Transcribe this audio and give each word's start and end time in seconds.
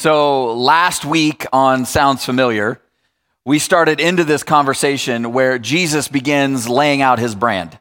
So, 0.00 0.54
last 0.54 1.04
week 1.04 1.44
on 1.52 1.84
Sounds 1.84 2.24
Familiar, 2.24 2.80
we 3.44 3.58
started 3.58 4.00
into 4.00 4.24
this 4.24 4.42
conversation 4.42 5.34
where 5.34 5.58
Jesus 5.58 6.08
begins 6.08 6.66
laying 6.66 7.02
out 7.02 7.18
his 7.18 7.34
brand. 7.34 7.78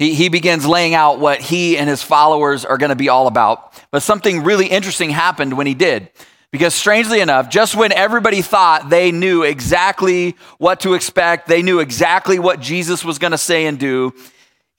He, 0.00 0.14
he 0.14 0.28
begins 0.30 0.66
laying 0.66 0.94
out 0.94 1.20
what 1.20 1.40
he 1.40 1.78
and 1.78 1.88
his 1.88 2.02
followers 2.02 2.64
are 2.64 2.76
going 2.76 2.90
to 2.90 2.96
be 2.96 3.08
all 3.08 3.28
about. 3.28 3.72
But 3.92 4.02
something 4.02 4.42
really 4.42 4.66
interesting 4.66 5.10
happened 5.10 5.56
when 5.56 5.68
he 5.68 5.74
did. 5.74 6.10
Because 6.50 6.74
strangely 6.74 7.20
enough, 7.20 7.48
just 7.48 7.76
when 7.76 7.92
everybody 7.92 8.42
thought 8.42 8.90
they 8.90 9.12
knew 9.12 9.44
exactly 9.44 10.34
what 10.58 10.80
to 10.80 10.94
expect, 10.94 11.46
they 11.46 11.62
knew 11.62 11.78
exactly 11.78 12.40
what 12.40 12.58
Jesus 12.58 13.04
was 13.04 13.20
going 13.20 13.30
to 13.30 13.38
say 13.38 13.66
and 13.66 13.78
do, 13.78 14.12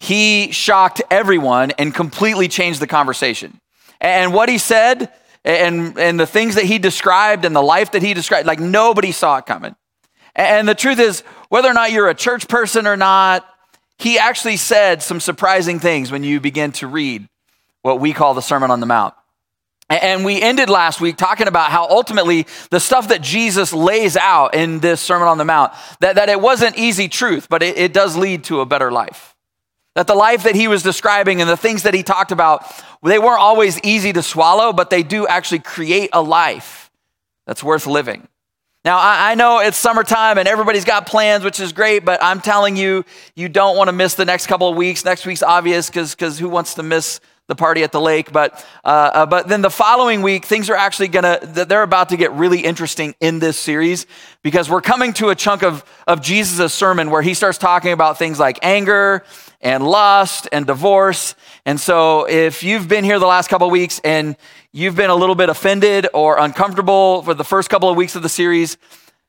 he 0.01 0.51
shocked 0.51 1.01
everyone 1.09 1.71
and 1.79 1.95
completely 1.95 2.49
changed 2.49 2.81
the 2.81 2.87
conversation. 2.87 3.61
And 4.01 4.33
what 4.33 4.49
he 4.49 4.57
said 4.57 5.09
and, 5.45 5.97
and 5.97 6.19
the 6.19 6.25
things 6.25 6.55
that 6.55 6.65
he 6.65 6.79
described 6.79 7.45
and 7.45 7.55
the 7.55 7.61
life 7.61 7.91
that 7.91 8.01
he 8.01 8.13
described, 8.13 8.47
like 8.47 8.59
nobody 8.59 9.11
saw 9.11 9.37
it 9.37 9.45
coming. 9.45 9.75
And 10.35 10.67
the 10.67 10.75
truth 10.75 10.99
is, 10.99 11.21
whether 11.49 11.69
or 11.69 11.73
not 11.73 11.91
you're 11.91 12.09
a 12.09 12.15
church 12.15 12.47
person 12.47 12.87
or 12.87 12.97
not, 12.97 13.45
he 13.97 14.17
actually 14.17 14.57
said 14.57 15.03
some 15.03 15.19
surprising 15.19 15.79
things 15.79 16.11
when 16.11 16.23
you 16.23 16.39
begin 16.39 16.71
to 16.73 16.87
read 16.87 17.27
what 17.81 17.99
we 17.99 18.13
call 18.13 18.33
the 18.33 18.41
Sermon 18.41 18.71
on 18.71 18.79
the 18.79 18.85
Mount. 18.85 19.13
And 19.89 20.25
we 20.25 20.41
ended 20.41 20.69
last 20.69 21.01
week 21.01 21.17
talking 21.17 21.47
about 21.47 21.69
how 21.69 21.87
ultimately 21.87 22.47
the 22.71 22.79
stuff 22.79 23.09
that 23.09 23.21
Jesus 23.21 23.73
lays 23.73 24.17
out 24.17 24.55
in 24.55 24.79
this 24.79 25.01
Sermon 25.01 25.27
on 25.27 25.37
the 25.37 25.45
Mount, 25.45 25.73
that, 25.99 26.15
that 26.15 26.29
it 26.29 26.39
wasn't 26.39 26.77
easy 26.77 27.07
truth, 27.07 27.47
but 27.49 27.61
it, 27.61 27.77
it 27.77 27.93
does 27.93 28.15
lead 28.15 28.45
to 28.45 28.61
a 28.61 28.65
better 28.65 28.91
life. 28.91 29.32
That 29.95 30.07
the 30.07 30.15
life 30.15 30.43
that 30.43 30.55
he 30.55 30.67
was 30.67 30.81
describing 30.81 31.39
and 31.39 31.49
the 31.49 31.57
things 31.57 31.83
that 31.83 31.93
he 31.93 32.01
talked 32.01 32.31
about, 32.31 32.65
they 33.03 33.19
weren't 33.19 33.39
always 33.39 33.79
easy 33.81 34.11
to 34.13 34.23
swallow, 34.23 34.73
but 34.73 34.89
they 34.89 35.03
do 35.03 35.27
actually 35.27 35.59
create 35.59 36.09
a 36.13 36.21
life 36.21 36.89
that's 37.45 37.63
worth 37.63 37.85
living. 37.85 38.27
Now, 38.85 38.97
I, 39.01 39.35
know 39.35 39.59
it's 39.59 39.77
summertime 39.77 40.37
and 40.37 40.45
everybody's 40.45 40.83
got 40.83 41.07
plans, 41.07 41.45
which 41.45 41.61
is 41.61 41.71
great, 41.71 42.03
but 42.03 42.21
I'm 42.21 42.41
telling 42.41 42.75
you, 42.75 43.05
you 43.33 43.47
don't 43.47 43.77
want 43.77 43.87
to 43.87 43.93
miss 43.93 44.15
the 44.15 44.25
next 44.25 44.47
couple 44.47 44.67
of 44.67 44.75
weeks. 44.75 45.05
Next 45.05 45.25
week's 45.25 45.43
obvious 45.43 45.89
because 45.89 46.37
who 46.37 46.49
wants 46.49 46.73
to 46.73 46.83
miss 46.83 47.21
the 47.47 47.55
party 47.55 47.83
at 47.83 47.91
the 47.91 47.99
lake, 47.99 48.31
but 48.31 48.65
uh, 48.85 49.11
uh, 49.13 49.25
but 49.25 49.49
then 49.49 49.61
the 49.61 49.69
following 49.69 50.21
week, 50.21 50.45
things 50.45 50.69
are 50.69 50.75
actually 50.75 51.09
gonna 51.09 51.39
they're 51.41 51.83
about 51.83 52.09
to 52.09 52.17
get 52.17 52.31
really 52.31 52.61
interesting 52.61 53.15
in 53.19 53.39
this 53.39 53.59
series 53.59 54.05
because 54.43 54.69
we're 54.69 54.81
coming 54.81 55.11
to 55.13 55.29
a 55.29 55.35
chunk 55.35 55.61
of 55.61 55.83
of 56.07 56.21
Jesus' 56.21 56.73
sermon 56.73 57.09
where 57.09 57.21
he 57.21 57.33
starts 57.33 57.57
talking 57.57 57.91
about 57.91 58.17
things 58.17 58.39
like 58.39 58.59
anger 58.61 59.23
and 59.59 59.85
lust 59.85 60.47
and 60.51 60.65
divorce. 60.65 61.35
And 61.65 61.79
so, 61.79 62.27
if 62.29 62.63
you've 62.63 62.87
been 62.87 63.03
here 63.03 63.19
the 63.19 63.25
last 63.25 63.49
couple 63.49 63.69
weeks 63.69 63.99
and 64.03 64.37
you've 64.71 64.95
been 64.95 65.09
a 65.09 65.15
little 65.15 65.35
bit 65.35 65.49
offended 65.49 66.07
or 66.13 66.37
uncomfortable 66.39 67.23
for 67.23 67.33
the 67.33 67.43
first 67.43 67.69
couple 67.69 67.89
of 67.89 67.97
weeks 67.97 68.15
of 68.15 68.21
the 68.23 68.29
series, 68.29 68.77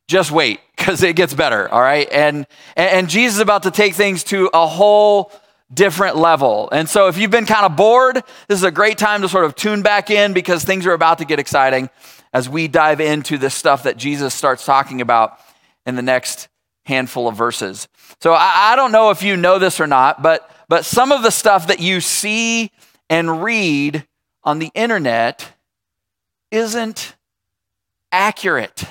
just 0.06 0.30
wait 0.30 0.60
because 0.76 1.02
it 1.02 1.16
gets 1.16 1.34
better. 1.34 1.68
All 1.68 1.80
right, 1.80 2.08
and 2.12 2.46
and 2.76 3.08
Jesus 3.08 3.36
is 3.36 3.40
about 3.40 3.64
to 3.64 3.72
take 3.72 3.94
things 3.94 4.22
to 4.24 4.50
a 4.54 4.66
whole 4.66 5.32
different 5.74 6.16
level. 6.16 6.68
And 6.72 6.88
so 6.88 7.08
if 7.08 7.18
you've 7.18 7.30
been 7.30 7.46
kind 7.46 7.66
of 7.66 7.76
bored, 7.76 8.22
this 8.48 8.58
is 8.58 8.64
a 8.64 8.70
great 8.70 8.98
time 8.98 9.22
to 9.22 9.28
sort 9.28 9.44
of 9.44 9.54
tune 9.54 9.82
back 9.82 10.10
in 10.10 10.32
because 10.32 10.64
things 10.64 10.86
are 10.86 10.92
about 10.92 11.18
to 11.18 11.24
get 11.24 11.38
exciting 11.38 11.90
as 12.32 12.48
we 12.48 12.68
dive 12.68 13.00
into 13.00 13.38
this 13.38 13.54
stuff 13.54 13.84
that 13.84 13.96
Jesus 13.96 14.34
starts 14.34 14.64
talking 14.64 15.00
about 15.00 15.38
in 15.86 15.96
the 15.96 16.02
next 16.02 16.48
handful 16.84 17.28
of 17.28 17.36
verses. 17.36 17.88
So 18.20 18.32
I, 18.32 18.72
I 18.72 18.76
don't 18.76 18.92
know 18.92 19.10
if 19.10 19.22
you 19.22 19.36
know 19.36 19.58
this 19.58 19.80
or 19.80 19.86
not, 19.86 20.22
but 20.22 20.50
but 20.68 20.84
some 20.84 21.12
of 21.12 21.22
the 21.22 21.30
stuff 21.30 21.66
that 21.66 21.80
you 21.80 22.00
see 22.00 22.70
and 23.10 23.42
read 23.42 24.06
on 24.42 24.58
the 24.58 24.70
internet 24.74 25.52
isn't 26.50 27.14
accurate 28.10 28.84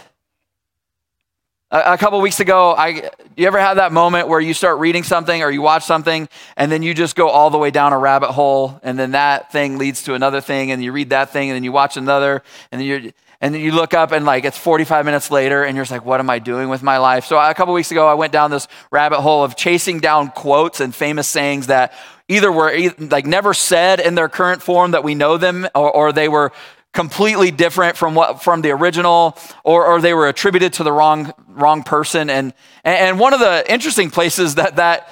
a, 1.73 1.97
couple 1.97 2.21
weeks 2.21 2.39
ago, 2.39 2.75
I, 2.77 3.09
you 3.35 3.47
ever 3.47 3.59
have 3.59 3.77
that 3.77 3.91
moment 3.91 4.27
where 4.27 4.39
you 4.39 4.53
start 4.53 4.79
reading 4.79 5.03
something 5.03 5.41
or 5.41 5.49
you 5.49 5.61
watch 5.61 5.83
something 5.83 6.27
and 6.57 6.71
then 6.71 6.83
you 6.83 6.93
just 6.93 7.15
go 7.15 7.29
all 7.29 7.49
the 7.49 7.57
way 7.57 7.71
down 7.71 7.93
a 7.93 7.97
rabbit 7.97 8.31
hole 8.31 8.79
and 8.83 8.97
then 8.97 9.11
that 9.11 9.51
thing 9.51 9.77
leads 9.77 10.03
to 10.03 10.13
another 10.13 10.41
thing 10.41 10.71
and 10.71 10.83
you 10.83 10.91
read 10.91 11.09
that 11.09 11.31
thing 11.31 11.49
and 11.49 11.55
then 11.55 11.63
you 11.63 11.71
watch 11.71 11.97
another 11.97 12.43
and 12.71 12.81
then 12.81 12.87
you 12.87 13.13
and 13.41 13.53
then 13.53 13.61
you 13.61 13.73
look 13.73 13.93
up 13.93 14.13
and 14.13 14.23
like 14.23 14.45
it's 14.45 14.57
45 14.57 15.03
minutes 15.03 15.29
later 15.29 15.65
and 15.65 15.75
you're 15.75 15.83
just 15.83 15.91
like, 15.91 16.05
what 16.05 16.21
am 16.21 16.29
I 16.29 16.39
doing 16.39 16.69
with 16.69 16.81
my 16.81 16.97
life? 16.97 17.25
So 17.25 17.37
a 17.37 17.53
couple 17.53 17.73
weeks 17.73 17.91
ago, 17.91 18.07
I 18.07 18.13
went 18.13 18.31
down 18.31 18.51
this 18.51 18.69
rabbit 18.89 19.19
hole 19.19 19.43
of 19.43 19.57
chasing 19.57 19.99
down 19.99 20.29
quotes 20.29 20.79
and 20.79 20.95
famous 20.95 21.27
sayings 21.27 21.67
that 21.67 21.91
either 22.29 22.49
were 22.49 22.73
like 22.99 23.25
never 23.25 23.53
said 23.53 23.99
in 23.99 24.15
their 24.15 24.29
current 24.29 24.61
form 24.61 24.91
that 24.91 25.03
we 25.03 25.13
know 25.13 25.35
them 25.35 25.67
or, 25.75 25.91
or 25.91 26.13
they 26.13 26.29
were 26.29 26.53
completely 26.93 27.49
different 27.49 27.97
from 27.97 28.13
what 28.15 28.41
from 28.43 28.61
the 28.61 28.71
original 28.71 29.37
or, 29.63 29.85
or 29.85 29.99
they 29.99 30.13
were 30.13 30.27
attributed 30.27 30.73
to 30.73 30.83
the 30.83 30.91
wrong 30.91 31.33
wrong 31.49 31.83
person. 31.83 32.29
And 32.29 32.53
and 32.83 33.19
one 33.19 33.33
of 33.33 33.39
the 33.39 33.65
interesting 33.71 34.11
places 34.11 34.55
that 34.55 34.77
that 34.77 35.09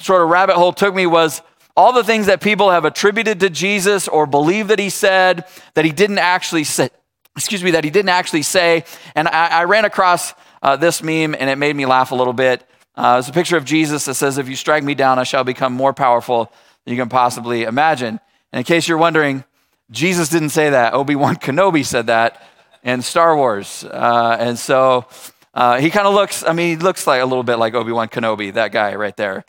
sort 0.00 0.22
of 0.22 0.28
rabbit 0.28 0.54
hole 0.54 0.72
took 0.72 0.94
me 0.94 1.06
was 1.06 1.42
all 1.76 1.92
the 1.92 2.04
things 2.04 2.26
that 2.26 2.40
people 2.40 2.70
have 2.70 2.84
attributed 2.84 3.40
to 3.40 3.50
Jesus 3.50 4.06
or 4.06 4.26
believe 4.26 4.68
that 4.68 4.78
he 4.78 4.90
said 4.90 5.44
that 5.74 5.84
he 5.84 5.90
didn't 5.90 6.18
actually 6.18 6.64
say 6.64 6.88
excuse 7.36 7.64
me 7.64 7.72
that 7.72 7.82
he 7.82 7.90
didn't 7.90 8.10
actually 8.10 8.42
say. 8.42 8.84
And 9.16 9.26
I, 9.26 9.48
I 9.48 9.64
ran 9.64 9.84
across 9.84 10.34
uh, 10.62 10.76
this 10.76 11.02
meme 11.02 11.34
and 11.34 11.50
it 11.50 11.56
made 11.56 11.74
me 11.74 11.84
laugh 11.84 12.12
a 12.12 12.14
little 12.14 12.32
bit. 12.32 12.64
Uh, 12.94 13.16
it's 13.18 13.28
a 13.28 13.32
picture 13.32 13.56
of 13.56 13.64
Jesus 13.64 14.04
that 14.04 14.14
says 14.14 14.38
if 14.38 14.48
you 14.48 14.54
strike 14.54 14.84
me 14.84 14.94
down 14.94 15.18
I 15.18 15.24
shall 15.24 15.42
become 15.42 15.72
more 15.72 15.92
powerful 15.92 16.52
than 16.84 16.94
you 16.94 17.00
can 17.00 17.08
possibly 17.08 17.64
imagine. 17.64 18.20
And 18.52 18.60
in 18.60 18.64
case 18.64 18.86
you're 18.86 18.98
wondering 18.98 19.42
Jesus 19.90 20.28
didn't 20.28 20.50
say 20.50 20.70
that. 20.70 20.94
Obi 20.94 21.14
Wan 21.14 21.36
Kenobi 21.36 21.84
said 21.84 22.06
that 22.06 22.42
in 22.82 23.02
Star 23.02 23.36
Wars. 23.36 23.84
Uh, 23.84 24.36
and 24.38 24.58
so 24.58 25.06
uh, 25.52 25.78
he 25.78 25.90
kind 25.90 26.06
of 26.06 26.14
looks, 26.14 26.44
I 26.44 26.52
mean, 26.52 26.78
he 26.78 26.82
looks 26.82 27.06
like 27.06 27.22
a 27.22 27.26
little 27.26 27.42
bit 27.42 27.56
like 27.56 27.74
Obi 27.74 27.92
Wan 27.92 28.08
Kenobi, 28.08 28.52
that 28.54 28.72
guy 28.72 28.94
right 28.94 29.16
there. 29.16 29.44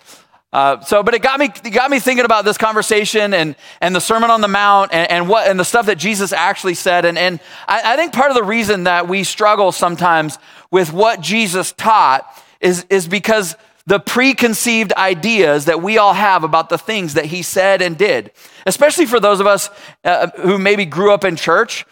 Uh, 0.54 0.80
so, 0.82 1.04
but 1.04 1.14
it 1.14 1.22
got 1.22 1.38
me, 1.38 1.48
it 1.48 1.72
got 1.72 1.92
me 1.92 2.00
thinking 2.00 2.24
about 2.24 2.46
this 2.46 2.58
conversation 2.58 3.34
and, 3.34 3.58
and 3.82 3.94
the 3.94 4.00
Sermon 4.00 4.30
on 4.30 4.40
the 4.40 4.48
Mount 4.48 4.94
and, 4.94 5.12
and 5.12 5.28
what 5.28 5.50
and 5.50 5.60
the 5.60 5.66
stuff 5.66 5.88
that 5.88 5.98
Jesus 5.98 6.32
actually 6.32 6.76
said. 6.76 7.04
And, 7.04 7.18
and 7.18 7.42
I, 7.68 7.94
I 7.94 7.96
think 7.98 8.14
part 8.14 8.32
of 8.32 8.38
the 8.38 8.44
reason 8.44 8.86
that 8.86 9.10
we 9.10 9.26
struggle 9.26 9.74
sometimes 9.74 10.40
with 10.72 10.94
what 10.94 11.20
Jesus 11.20 11.74
taught 11.74 12.26
is, 12.62 12.86
is 12.90 13.06
because 13.06 13.58
the 13.88 14.00
preconceived 14.00 14.94
ideas 14.94 15.66
that 15.66 15.82
we 15.82 15.98
all 15.98 16.14
have 16.14 16.44
about 16.44 16.70
the 16.70 16.78
things 16.78 17.14
that 17.14 17.26
he 17.26 17.42
said 17.42 17.82
and 17.82 17.98
did, 17.98 18.32
especially 18.66 19.06
for 19.06 19.20
those 19.20 19.40
of 19.40 19.48
us 19.48 19.70
uh, 20.04 20.28
who 20.38 20.58
maybe 20.58 20.86
grew 20.86 21.14
up 21.14 21.24
in 21.24 21.36
church. 21.36 21.86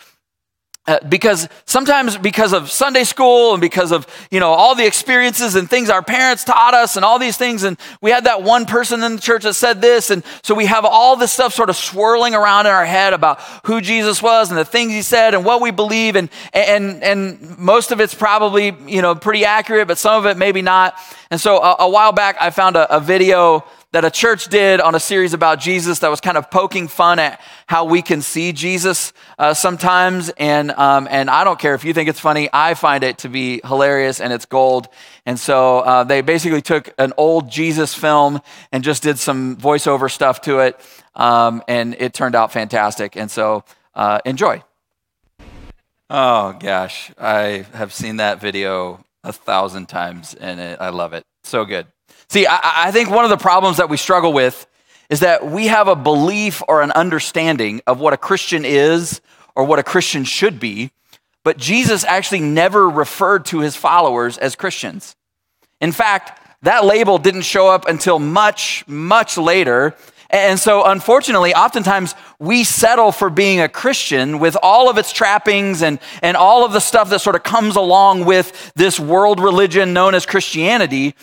Uh, 0.86 1.00
because 1.08 1.48
sometimes 1.64 2.18
because 2.18 2.52
of 2.52 2.70
sunday 2.70 3.06
school 3.06 3.54
and 3.54 3.62
because 3.62 3.94
of 3.94 4.06
you 4.30 4.42
know 4.42 4.50
all 4.50 4.76
the 4.76 4.86
experiences 4.86 5.56
and 5.56 5.70
things 5.70 5.90
our 5.90 6.02
parents 6.04 6.44
taught 6.44 6.74
us 6.74 6.98
and 6.98 7.06
all 7.06 7.18
these 7.18 7.38
things 7.38 7.64
and 7.64 7.78
we 8.02 8.12
had 8.12 8.26
that 8.26 8.44
one 8.44 8.66
person 8.66 9.02
in 9.02 9.16
the 9.16 9.22
church 9.22 9.44
that 9.44 9.54
said 9.54 9.82
this 9.82 10.10
and 10.10 10.26
so 10.44 10.54
we 10.54 10.66
have 10.66 10.84
all 10.84 11.16
this 11.16 11.32
stuff 11.32 11.54
sort 11.54 11.70
of 11.70 11.78
swirling 11.78 12.36
around 12.36 12.66
in 12.66 12.74
our 12.74 12.84
head 12.84 13.14
about 13.14 13.40
who 13.66 13.80
jesus 13.80 14.22
was 14.22 14.50
and 14.50 14.58
the 14.58 14.66
things 14.66 14.92
he 14.92 15.02
said 15.02 15.34
and 15.34 15.46
what 15.46 15.62
we 15.62 15.72
believe 15.72 16.18
and 16.18 16.30
and 16.52 17.02
and 17.02 17.58
most 17.58 17.94
of 17.94 18.02
it's 18.02 18.14
probably 18.14 18.76
you 18.86 19.02
know 19.02 19.16
pretty 19.16 19.46
accurate 19.46 19.88
but 19.88 19.98
some 19.98 20.20
of 20.20 20.30
it 20.30 20.38
maybe 20.38 20.62
not. 20.62 20.96
And 21.32 21.40
so 21.40 21.64
a, 21.64 21.78
a 21.80 21.90
while 21.90 22.12
back 22.12 22.36
i 22.42 22.50
found 22.50 22.76
a, 22.76 22.94
a 22.94 23.00
video 23.00 23.64
that 23.94 24.04
a 24.04 24.10
church 24.10 24.48
did 24.48 24.82
on 24.82 24.96
a 24.96 25.00
series 25.00 25.36
about 25.36 25.60
Jesus 25.60 26.00
that 26.00 26.10
was 26.10 26.20
kind 26.20 26.36
of 26.36 26.50
poking 26.50 26.88
fun 26.88 27.20
at 27.20 27.40
how 27.68 27.86
we 27.86 28.02
can 28.02 28.24
see 28.24 28.52
Jesus 28.52 29.14
uh, 29.38 29.54
sometimes. 29.54 30.30
And, 30.38 30.72
um, 30.72 31.08
and 31.12 31.30
I 31.30 31.44
don't 31.44 31.60
care 31.60 31.76
if 31.76 31.86
you 31.86 31.94
think 31.94 32.10
it's 32.10 32.20
funny, 32.20 32.50
I 32.52 32.74
find 32.74 33.04
it 33.04 33.20
to 33.20 33.30
be 33.30 33.62
hilarious 33.64 34.20
and 34.20 34.34
it's 34.34 34.46
gold. 34.46 34.88
And 35.28 35.40
so 35.40 35.80
uh, 35.80 36.04
they 36.04 36.22
basically 36.22 36.64
took 36.64 36.92
an 36.98 37.14
old 37.18 37.52
Jesus 37.52 37.94
film 37.94 38.42
and 38.72 38.84
just 38.84 39.04
did 39.04 39.20
some 39.20 39.58
voiceover 39.58 40.12
stuff 40.12 40.42
to 40.42 40.60
it. 40.60 40.80
Um, 41.14 41.62
and 41.68 41.96
it 42.00 42.16
turned 42.16 42.34
out 42.34 42.52
fantastic. 42.52 43.16
And 43.16 43.30
so 43.30 43.64
uh, 43.94 44.20
enjoy. 44.26 44.64
Oh 46.10 46.54
gosh, 46.60 47.12
I 47.20 47.68
have 47.74 47.94
seen 47.94 48.18
that 48.18 48.42
video 48.42 49.06
a 49.24 49.32
thousand 49.32 49.86
times 49.86 50.34
and 50.34 50.60
it, 50.60 50.82
I 50.82 50.90
love 50.90 51.14
it. 51.14 51.24
So 51.44 51.64
good. 51.64 51.86
See, 52.30 52.48
I, 52.48 52.88
I 52.88 52.92
think 52.92 53.10
one 53.10 53.24
of 53.24 53.30
the 53.30 53.38
problems 53.38 53.78
that 53.78 53.90
we 53.90 53.98
struggle 53.98 54.34
with 54.34 54.68
is 55.10 55.20
that 55.20 55.46
we 55.46 55.68
have 55.68 55.88
a 55.88 55.96
belief 55.96 56.62
or 56.68 56.82
an 56.82 56.92
understanding 56.92 57.82
of 57.86 58.00
what 58.00 58.14
a 58.14 58.18
Christian 58.18 58.66
is 58.66 59.22
or 59.56 59.66
what 59.66 59.80
a 59.80 59.84
Christian 59.84 60.24
should 60.24 60.60
be, 60.60 60.92
but 61.44 61.58
Jesus 61.58 62.04
actually 62.04 62.40
never 62.40 62.90
referred 62.90 63.46
to 63.46 63.60
his 63.60 63.76
followers 63.76 64.38
as 64.38 64.56
Christians. 64.56 65.16
In 65.82 65.92
fact, 65.92 66.40
that 66.64 66.86
label 66.86 67.18
didn't 67.18 67.42
show 67.42 67.68
up 67.68 67.88
until 67.88 68.20
much, 68.20 68.88
much 68.88 69.38
later. 69.38 69.96
And 70.30 70.58
so, 70.58 70.84
unfortunately, 70.86 71.54
oftentimes 71.54 72.16
we 72.40 72.64
settle 72.64 73.12
for 73.12 73.30
being 73.30 73.60
a 73.60 73.70
Christian 73.70 74.40
with 74.40 74.58
all 74.64 74.90
of 74.90 74.98
its 74.98 75.12
trappings 75.12 75.84
and, 75.84 76.00
and 76.24 76.36
all 76.36 76.66
of 76.66 76.72
the 76.72 76.80
stuff 76.80 77.10
that 77.10 77.20
sort 77.20 77.36
of 77.36 77.44
comes 77.44 77.76
along 77.76 78.26
with 78.26 78.72
this 78.76 79.00
world 79.00 79.40
religion 79.40 79.94
known 79.94 80.16
as 80.16 80.26
Christianity. 80.26 81.16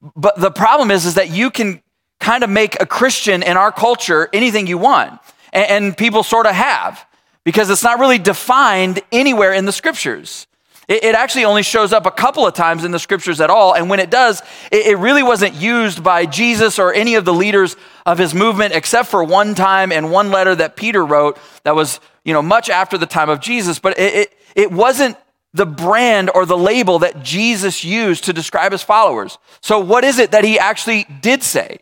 But 0.00 0.40
the 0.40 0.50
problem 0.50 0.90
is, 0.90 1.04
is 1.06 1.14
that 1.14 1.30
you 1.30 1.50
can 1.50 1.82
kind 2.18 2.44
of 2.44 2.50
make 2.50 2.80
a 2.80 2.86
Christian 2.86 3.42
in 3.42 3.56
our 3.56 3.72
culture 3.72 4.28
anything 4.32 4.66
you 4.66 4.78
want. 4.78 5.20
And, 5.52 5.70
and 5.70 5.96
people 5.96 6.22
sort 6.22 6.46
of 6.46 6.54
have. 6.54 7.06
because 7.44 7.70
it's 7.70 7.82
not 7.82 7.98
really 7.98 8.18
defined 8.18 9.00
anywhere 9.12 9.52
in 9.52 9.64
the 9.64 9.72
scriptures. 9.72 10.46
It, 10.88 11.04
it 11.04 11.14
actually 11.14 11.44
only 11.44 11.62
shows 11.62 11.92
up 11.92 12.06
a 12.06 12.10
couple 12.10 12.46
of 12.46 12.54
times 12.54 12.84
in 12.84 12.90
the 12.90 12.98
scriptures 12.98 13.40
at 13.40 13.50
all. 13.50 13.74
And 13.74 13.88
when 13.88 14.00
it 14.00 14.10
does, 14.10 14.42
it, 14.70 14.86
it 14.86 14.98
really 14.98 15.22
wasn't 15.22 15.54
used 15.54 16.02
by 16.02 16.26
Jesus 16.26 16.78
or 16.78 16.92
any 16.92 17.14
of 17.14 17.24
the 17.24 17.32
leaders 17.32 17.76
of 18.04 18.18
his 18.18 18.34
movement, 18.34 18.74
except 18.74 19.08
for 19.08 19.24
one 19.24 19.54
time 19.54 19.92
and 19.92 20.10
one 20.10 20.30
letter 20.30 20.54
that 20.54 20.76
Peter 20.76 21.04
wrote 21.04 21.38
that 21.64 21.74
was, 21.74 22.00
you 22.24 22.32
know, 22.32 22.42
much 22.42 22.68
after 22.68 22.98
the 22.98 23.06
time 23.06 23.30
of 23.30 23.40
Jesus. 23.40 23.78
But 23.78 23.98
it, 23.98 24.14
it, 24.14 24.38
it 24.54 24.72
wasn't 24.72 25.16
the 25.52 25.66
brand 25.66 26.30
or 26.34 26.46
the 26.46 26.56
label 26.56 27.00
that 27.00 27.22
Jesus 27.22 27.84
used 27.84 28.24
to 28.24 28.32
describe 28.32 28.72
his 28.72 28.82
followers. 28.82 29.38
So, 29.60 29.78
what 29.78 30.04
is 30.04 30.18
it 30.18 30.30
that 30.30 30.44
he 30.44 30.58
actually 30.58 31.06
did 31.20 31.42
say? 31.42 31.78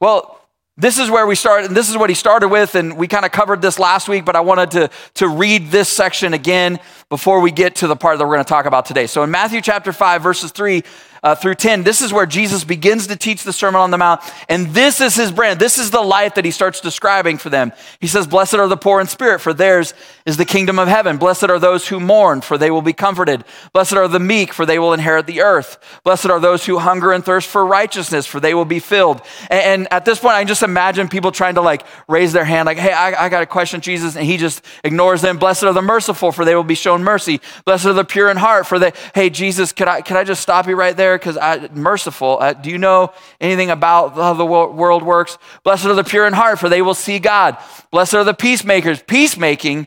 Well, 0.00 0.38
this 0.76 0.98
is 0.98 1.10
where 1.10 1.26
we 1.26 1.34
start, 1.34 1.66
and 1.66 1.76
this 1.76 1.90
is 1.90 1.96
what 1.96 2.08
he 2.08 2.14
started 2.14 2.48
with, 2.48 2.74
and 2.74 2.96
we 2.96 3.06
kind 3.06 3.26
of 3.26 3.30
covered 3.30 3.60
this 3.60 3.78
last 3.78 4.08
week, 4.08 4.24
but 4.24 4.34
I 4.34 4.40
wanted 4.40 4.70
to, 4.72 4.90
to 5.14 5.28
read 5.28 5.70
this 5.70 5.88
section 5.88 6.32
again 6.32 6.80
before 7.12 7.40
we 7.40 7.50
get 7.50 7.74
to 7.74 7.86
the 7.86 7.94
part 7.94 8.16
that 8.16 8.24
we're 8.24 8.36
going 8.36 8.42
to 8.42 8.48
talk 8.48 8.64
about 8.64 8.86
today. 8.86 9.06
So 9.06 9.22
in 9.22 9.30
Matthew 9.30 9.60
chapter 9.60 9.92
5, 9.92 10.22
verses 10.22 10.50
3 10.50 10.82
uh, 11.24 11.36
through 11.36 11.54
10, 11.54 11.84
this 11.84 12.00
is 12.00 12.12
where 12.12 12.26
Jesus 12.26 12.64
begins 12.64 13.06
to 13.06 13.14
teach 13.14 13.44
the 13.44 13.52
Sermon 13.52 13.80
on 13.80 13.92
the 13.92 13.98
Mount. 13.98 14.20
And 14.48 14.74
this 14.74 15.00
is 15.00 15.14
his 15.14 15.30
brand. 15.30 15.60
This 15.60 15.78
is 15.78 15.92
the 15.92 16.00
life 16.00 16.34
that 16.34 16.44
he 16.44 16.50
starts 16.50 16.80
describing 16.80 17.38
for 17.38 17.48
them. 17.48 17.70
He 18.00 18.08
says, 18.08 18.26
Blessed 18.26 18.54
are 18.54 18.66
the 18.66 18.76
poor 18.76 19.00
in 19.00 19.06
spirit, 19.06 19.40
for 19.40 19.54
theirs 19.54 19.94
is 20.26 20.36
the 20.36 20.44
kingdom 20.44 20.80
of 20.80 20.88
heaven. 20.88 21.18
Blessed 21.18 21.44
are 21.44 21.60
those 21.60 21.86
who 21.86 22.00
mourn, 22.00 22.40
for 22.40 22.58
they 22.58 22.72
will 22.72 22.82
be 22.82 22.92
comforted. 22.92 23.44
Blessed 23.72 23.92
are 23.92 24.08
the 24.08 24.18
meek, 24.18 24.52
for 24.52 24.66
they 24.66 24.80
will 24.80 24.92
inherit 24.92 25.28
the 25.28 25.42
earth. 25.42 25.78
Blessed 26.02 26.26
are 26.26 26.40
those 26.40 26.66
who 26.66 26.78
hunger 26.78 27.12
and 27.12 27.24
thirst 27.24 27.46
for 27.48 27.64
righteousness, 27.64 28.26
for 28.26 28.40
they 28.40 28.54
will 28.54 28.64
be 28.64 28.80
filled. 28.80 29.22
And, 29.48 29.62
and 29.62 29.92
at 29.92 30.04
this 30.04 30.18
point, 30.18 30.34
I 30.34 30.42
just 30.42 30.64
imagine 30.64 31.08
people 31.08 31.30
trying 31.30 31.54
to 31.54 31.62
like 31.62 31.84
raise 32.08 32.32
their 32.32 32.44
hand, 32.44 32.66
like, 32.66 32.78
Hey, 32.78 32.92
I, 32.92 33.26
I 33.26 33.28
got 33.28 33.44
a 33.44 33.46
question, 33.46 33.80
Jesus. 33.80 34.16
And 34.16 34.26
he 34.26 34.38
just 34.38 34.64
ignores 34.82 35.22
them. 35.22 35.38
Blessed 35.38 35.62
are 35.62 35.72
the 35.72 35.82
merciful, 35.82 36.32
for 36.32 36.44
they 36.44 36.56
will 36.56 36.64
be 36.64 36.74
shown 36.74 37.01
mercy. 37.04 37.40
Blessed 37.64 37.86
are 37.86 37.92
the 37.92 38.04
pure 38.04 38.30
in 38.30 38.36
heart, 38.36 38.66
for 38.66 38.78
they, 38.78 38.92
Hey, 39.14 39.30
Jesus, 39.30 39.72
could 39.72 39.88
I, 39.88 40.02
could 40.02 40.16
I 40.16 40.24
just 40.24 40.42
stop 40.42 40.66
you 40.66 40.76
right 40.76 40.96
there? 40.96 41.18
because 41.18 41.36
I 41.36 41.68
merciful. 41.72 42.38
Uh, 42.40 42.52
do 42.52 42.70
you 42.70 42.78
know 42.78 43.12
anything 43.40 43.70
about 43.70 44.14
how 44.14 44.34
the 44.34 44.44
world 44.44 45.02
works? 45.02 45.38
Blessed 45.62 45.86
are 45.86 45.94
the 45.94 46.04
pure 46.04 46.26
in 46.26 46.32
heart, 46.32 46.58
for 46.58 46.68
they 46.68 46.82
will 46.82 46.94
see 46.94 47.18
God. 47.18 47.56
Blessed 47.90 48.14
are 48.14 48.24
the 48.24 48.34
peacemakers. 48.34 49.02
Peacemaking. 49.02 49.86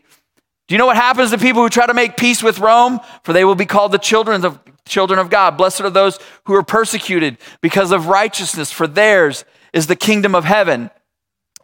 Do 0.67 0.73
you 0.73 0.79
know 0.79 0.85
what 0.85 0.95
happens 0.95 1.31
to 1.31 1.37
people 1.37 1.61
who 1.61 1.69
try 1.69 1.85
to 1.85 1.93
make 1.93 2.17
peace 2.17 2.41
with 2.41 2.59
Rome? 2.59 2.99
For 3.23 3.33
they 3.33 3.45
will 3.45 3.55
be 3.55 3.65
called 3.65 3.91
the 3.91 3.99
children 3.99 4.43
of 4.45 4.59
children 4.87 5.19
of 5.19 5.29
God. 5.29 5.57
Blessed 5.57 5.81
are 5.81 5.89
those 5.89 6.19
who 6.45 6.53
are 6.53 6.63
persecuted 6.63 7.37
because 7.61 7.91
of 7.91 8.07
righteousness, 8.07 8.71
for 8.71 8.87
theirs 8.87 9.45
is 9.73 9.87
the 9.87 9.95
kingdom 9.95 10.35
of 10.35 10.45
heaven. 10.45 10.89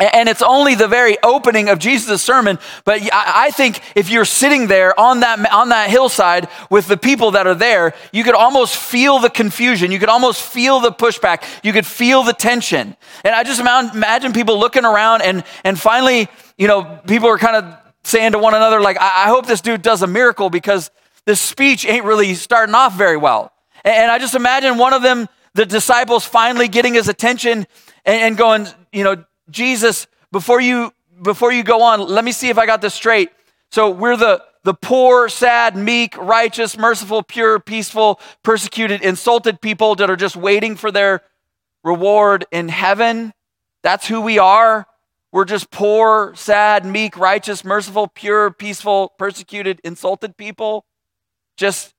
And 0.01 0.27
it's 0.27 0.41
only 0.41 0.73
the 0.73 0.87
very 0.87 1.17
opening 1.21 1.69
of 1.69 1.77
Jesus' 1.77 2.23
sermon. 2.23 2.57
But 2.85 3.07
I 3.13 3.51
think 3.51 3.81
if 3.95 4.09
you're 4.09 4.25
sitting 4.25 4.65
there 4.65 4.99
on 4.99 5.19
that, 5.19 5.51
on 5.53 5.69
that 5.69 5.91
hillside 5.91 6.49
with 6.71 6.87
the 6.87 6.97
people 6.97 7.31
that 7.31 7.45
are 7.45 7.53
there, 7.53 7.93
you 8.11 8.23
could 8.23 8.33
almost 8.33 8.75
feel 8.75 9.19
the 9.19 9.29
confusion. 9.29 9.91
You 9.91 9.99
could 9.99 10.09
almost 10.09 10.41
feel 10.41 10.79
the 10.79 10.91
pushback. 10.91 11.43
You 11.63 11.71
could 11.71 11.85
feel 11.85 12.23
the 12.23 12.33
tension. 12.33 12.95
And 13.23 13.35
I 13.35 13.43
just 13.43 13.59
imagine 13.59 14.33
people 14.33 14.59
looking 14.59 14.85
around 14.85 15.21
and, 15.21 15.43
and 15.63 15.79
finally, 15.79 16.27
you 16.57 16.67
know, 16.67 16.83
people 17.05 17.29
are 17.29 17.37
kind 17.37 17.57
of 17.57 17.77
saying 18.03 18.31
to 18.31 18.39
one 18.39 18.55
another, 18.55 18.81
like, 18.81 18.97
I, 18.99 19.25
I 19.25 19.27
hope 19.27 19.45
this 19.45 19.61
dude 19.61 19.83
does 19.83 20.01
a 20.01 20.07
miracle 20.07 20.49
because 20.49 20.89
this 21.25 21.39
speech 21.39 21.85
ain't 21.85 22.05
really 22.05 22.33
starting 22.33 22.73
off 22.73 22.97
very 22.97 23.17
well. 23.17 23.51
And 23.83 24.11
I 24.11 24.17
just 24.17 24.33
imagine 24.33 24.79
one 24.79 24.93
of 24.93 25.03
them, 25.03 25.29
the 25.53 25.65
disciples 25.65 26.25
finally 26.25 26.67
getting 26.67 26.95
his 26.95 27.07
attention 27.07 27.67
and, 28.03 28.21
and 28.21 28.37
going, 28.37 28.67
you 28.91 29.03
know, 29.03 29.23
Jesus, 29.51 30.07
before 30.31 30.61
you 30.61 30.93
before 31.21 31.51
you 31.51 31.63
go 31.63 31.83
on, 31.83 31.99
let 31.99 32.25
me 32.25 32.31
see 32.31 32.49
if 32.49 32.57
I 32.57 32.65
got 32.65 32.81
this 32.81 32.93
straight. 32.93 33.29
So 33.71 33.89
we're 33.89 34.17
the 34.17 34.43
the 34.63 34.73
poor, 34.73 35.27
sad, 35.27 35.75
meek, 35.75 36.15
righteous, 36.17 36.77
merciful, 36.77 37.23
pure, 37.23 37.59
peaceful, 37.59 38.19
persecuted, 38.43 39.01
insulted 39.01 39.59
people 39.59 39.95
that 39.95 40.09
are 40.09 40.15
just 40.15 40.35
waiting 40.35 40.75
for 40.75 40.91
their 40.91 41.21
reward 41.83 42.45
in 42.51 42.69
heaven. 42.69 43.33
That's 43.81 44.07
who 44.07 44.21
we 44.21 44.37
are. 44.37 44.85
We're 45.31 45.45
just 45.45 45.71
poor, 45.71 46.33
sad, 46.35 46.85
meek, 46.85 47.17
righteous, 47.17 47.63
merciful, 47.63 48.07
pure, 48.07 48.51
peaceful, 48.51 49.13
persecuted, 49.17 49.79
insulted 49.83 50.37
people, 50.37 50.85
just 51.57 51.93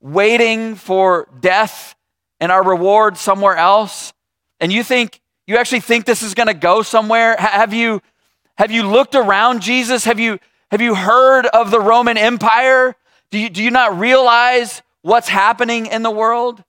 waiting 0.00 0.74
for 0.76 1.28
death 1.40 1.96
and 2.40 2.52
our 2.52 2.62
reward 2.62 3.18
somewhere 3.18 3.56
else. 3.56 4.12
And 4.60 4.72
you 4.72 4.82
think 4.84 5.20
you 5.46 5.56
actually 5.56 5.80
think 5.80 6.04
this 6.04 6.22
is 6.22 6.34
going 6.34 6.48
to 6.48 6.54
go 6.54 6.82
somewhere? 6.82 7.36
Have 7.38 7.72
you, 7.72 8.02
have 8.58 8.70
you 8.70 8.82
looked 8.82 9.14
around 9.14 9.62
Jesus? 9.62 10.04
Have 10.04 10.18
you, 10.18 10.38
have 10.70 10.80
you 10.80 10.94
heard 10.94 11.46
of 11.46 11.70
the 11.70 11.80
Roman 11.80 12.18
Empire? 12.18 12.96
Do 13.30 13.38
you, 13.38 13.48
do 13.48 13.62
you 13.62 13.70
not 13.70 13.98
realize 13.98 14.82
what's 15.02 15.28
happening 15.28 15.86
in 15.86 16.02
the 16.02 16.10
world? 16.10 16.62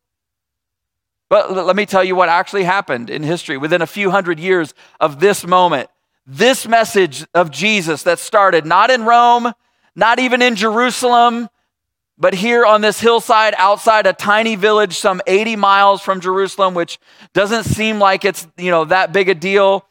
But 1.30 1.52
let 1.52 1.76
me 1.76 1.86
tell 1.86 2.04
you 2.04 2.16
what 2.16 2.30
actually 2.30 2.64
happened 2.64 3.10
in 3.10 3.24
history 3.24 3.58
within 3.58 3.82
a 3.82 3.88
few 3.88 4.12
hundred 4.12 4.40
years 4.40 4.74
of 5.00 5.20
this 5.20 5.46
moment. 5.46 5.90
This 6.26 6.68
message 6.68 7.26
of 7.34 7.52
Jesus 7.52 8.04
that 8.04 8.20
started 8.20 8.66
not 8.66 8.92
in 8.92 9.04
Rome, 9.04 9.54
not 9.96 10.20
even 10.20 10.42
in 10.42 10.56
Jerusalem, 10.56 11.50
but 12.18 12.34
here 12.34 12.66
on 12.66 12.82
this 12.82 13.00
hillside 13.00 13.54
outside 13.58 14.08
a 14.08 14.14
tiny 14.14 14.56
village 14.56 14.98
some 14.98 15.22
80 15.28 15.56
miles 15.56 16.02
from 16.02 16.20
Jerusalem, 16.20 16.74
which 16.74 17.00
doesn't 17.34 17.66
seem 17.66 18.00
like 18.00 18.26
it's, 18.26 18.48
you 18.58 18.72
know, 18.72 18.86
that 18.86 19.14
big 19.14 19.30
a 19.30 19.36
deal 19.36 19.86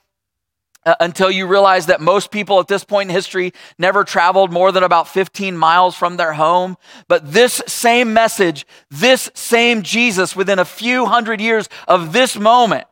uh, 0.85 0.95
until 1.01 1.31
you 1.31 1.47
realize 1.47 1.87
that 1.87 2.01
most 2.01 2.31
people 2.31 2.59
at 2.59 2.69
this 2.69 2.85
point 2.85 3.11
in 3.11 3.15
history 3.15 3.53
never 3.79 4.05
traveled 4.05 4.53
more 4.53 4.73
than 4.73 4.83
about 4.83 5.09
15 5.09 5.57
miles 5.57 5.97
from 5.97 6.17
their 6.17 6.33
home. 6.33 6.77
But 7.09 7.33
this 7.33 7.63
same 7.67 8.13
message, 8.13 8.67
this 8.91 9.31
same 9.35 9.83
Jesus 9.83 10.35
within 10.35 10.59
a 10.59 10.65
few 10.65 11.07
hundred 11.07 11.41
years 11.41 11.69
of 11.87 12.13
this 12.13 12.37
moment 12.37 12.87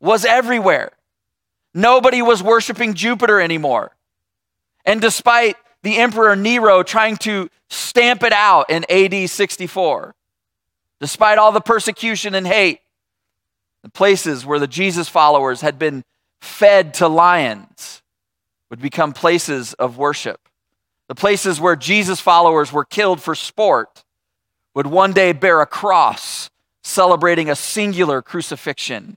was 0.00 0.24
everywhere. 0.24 0.92
Nobody 1.74 2.22
was 2.22 2.42
worshiping 2.42 2.94
Jupiter 2.94 3.40
anymore. 3.40 3.96
And 4.84 5.00
despite 5.00 5.56
the 5.82 5.98
Emperor 5.98 6.36
Nero 6.36 6.82
trying 6.82 7.16
to 7.18 7.48
stamp 7.68 8.22
it 8.22 8.32
out 8.32 8.70
in 8.70 8.84
AD 8.88 9.28
64. 9.28 10.14
Despite 11.00 11.38
all 11.38 11.52
the 11.52 11.60
persecution 11.60 12.34
and 12.34 12.46
hate, 12.46 12.80
the 13.82 13.90
places 13.90 14.46
where 14.46 14.60
the 14.60 14.68
Jesus 14.68 15.08
followers 15.08 15.60
had 15.60 15.78
been 15.78 16.04
fed 16.40 16.94
to 16.94 17.08
lions 17.08 18.02
would 18.70 18.80
become 18.80 19.12
places 19.12 19.74
of 19.74 19.98
worship. 19.98 20.48
The 21.08 21.14
places 21.14 21.60
where 21.60 21.76
Jesus 21.76 22.20
followers 22.20 22.72
were 22.72 22.84
killed 22.84 23.20
for 23.20 23.34
sport 23.34 24.04
would 24.74 24.86
one 24.86 25.12
day 25.12 25.32
bear 25.32 25.60
a 25.60 25.66
cross 25.66 26.48
celebrating 26.82 27.50
a 27.50 27.56
singular 27.56 28.22
crucifixion, 28.22 29.16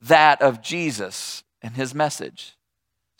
that 0.00 0.40
of 0.42 0.62
Jesus 0.62 1.44
and 1.62 1.74
his 1.74 1.94
message. 1.94 2.56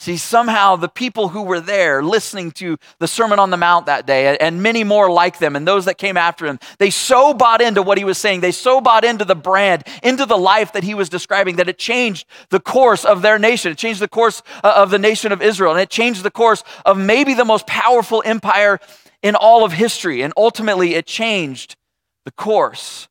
See, 0.01 0.17
somehow 0.17 0.77
the 0.77 0.89
people 0.89 1.29
who 1.29 1.43
were 1.43 1.61
there 1.61 2.03
listening 2.03 2.53
to 2.53 2.79
the 3.01 3.07
Sermon 3.07 3.39
on 3.39 3.51
the 3.51 3.59
Mount 3.59 3.85
that 3.85 4.07
day, 4.07 4.35
and 4.39 4.63
many 4.63 4.83
more 4.83 5.11
like 5.11 5.39
them, 5.41 5.55
and 5.55 5.69
those 5.69 5.85
that 5.85 5.99
came 5.99 6.17
after 6.17 6.47
him, 6.47 6.59
they 6.79 6.89
so 6.89 7.35
bought 7.35 7.61
into 7.61 7.83
what 7.83 7.99
he 7.99 8.05
was 8.05 8.17
saying. 8.17 8.41
They 8.41 8.51
so 8.51 8.81
bought 8.81 9.05
into 9.05 9.27
the 9.27 9.35
brand, 9.35 9.87
into 10.03 10.25
the 10.25 10.39
life 10.39 10.73
that 10.73 10.85
he 10.85 10.95
was 10.95 11.11
describing, 11.11 11.57
that 11.57 11.69
it 11.69 11.77
changed 11.77 12.27
the 12.49 12.61
course 12.61 13.05
of 13.05 13.21
their 13.21 13.39
nation. 13.39 13.73
It 13.73 13.77
changed 13.77 14.01
the 14.01 14.09
course 14.09 14.43
uh, 14.65 14.73
of 14.75 14.89
the 14.91 14.99
nation 14.99 15.33
of 15.33 15.43
Israel, 15.43 15.73
and 15.73 15.81
it 15.83 15.91
changed 15.91 16.23
the 16.23 16.31
course 16.31 16.65
of 16.87 16.97
maybe 16.97 17.35
the 17.35 17.45
most 17.45 17.67
powerful 17.67 18.23
empire 18.25 18.81
in 19.23 19.35
all 19.35 19.67
of 19.67 19.73
history. 19.73 20.23
And 20.23 20.33
ultimately, 20.35 20.95
it 20.95 21.05
changed 21.05 21.77
the 22.25 22.33
course 22.33 23.07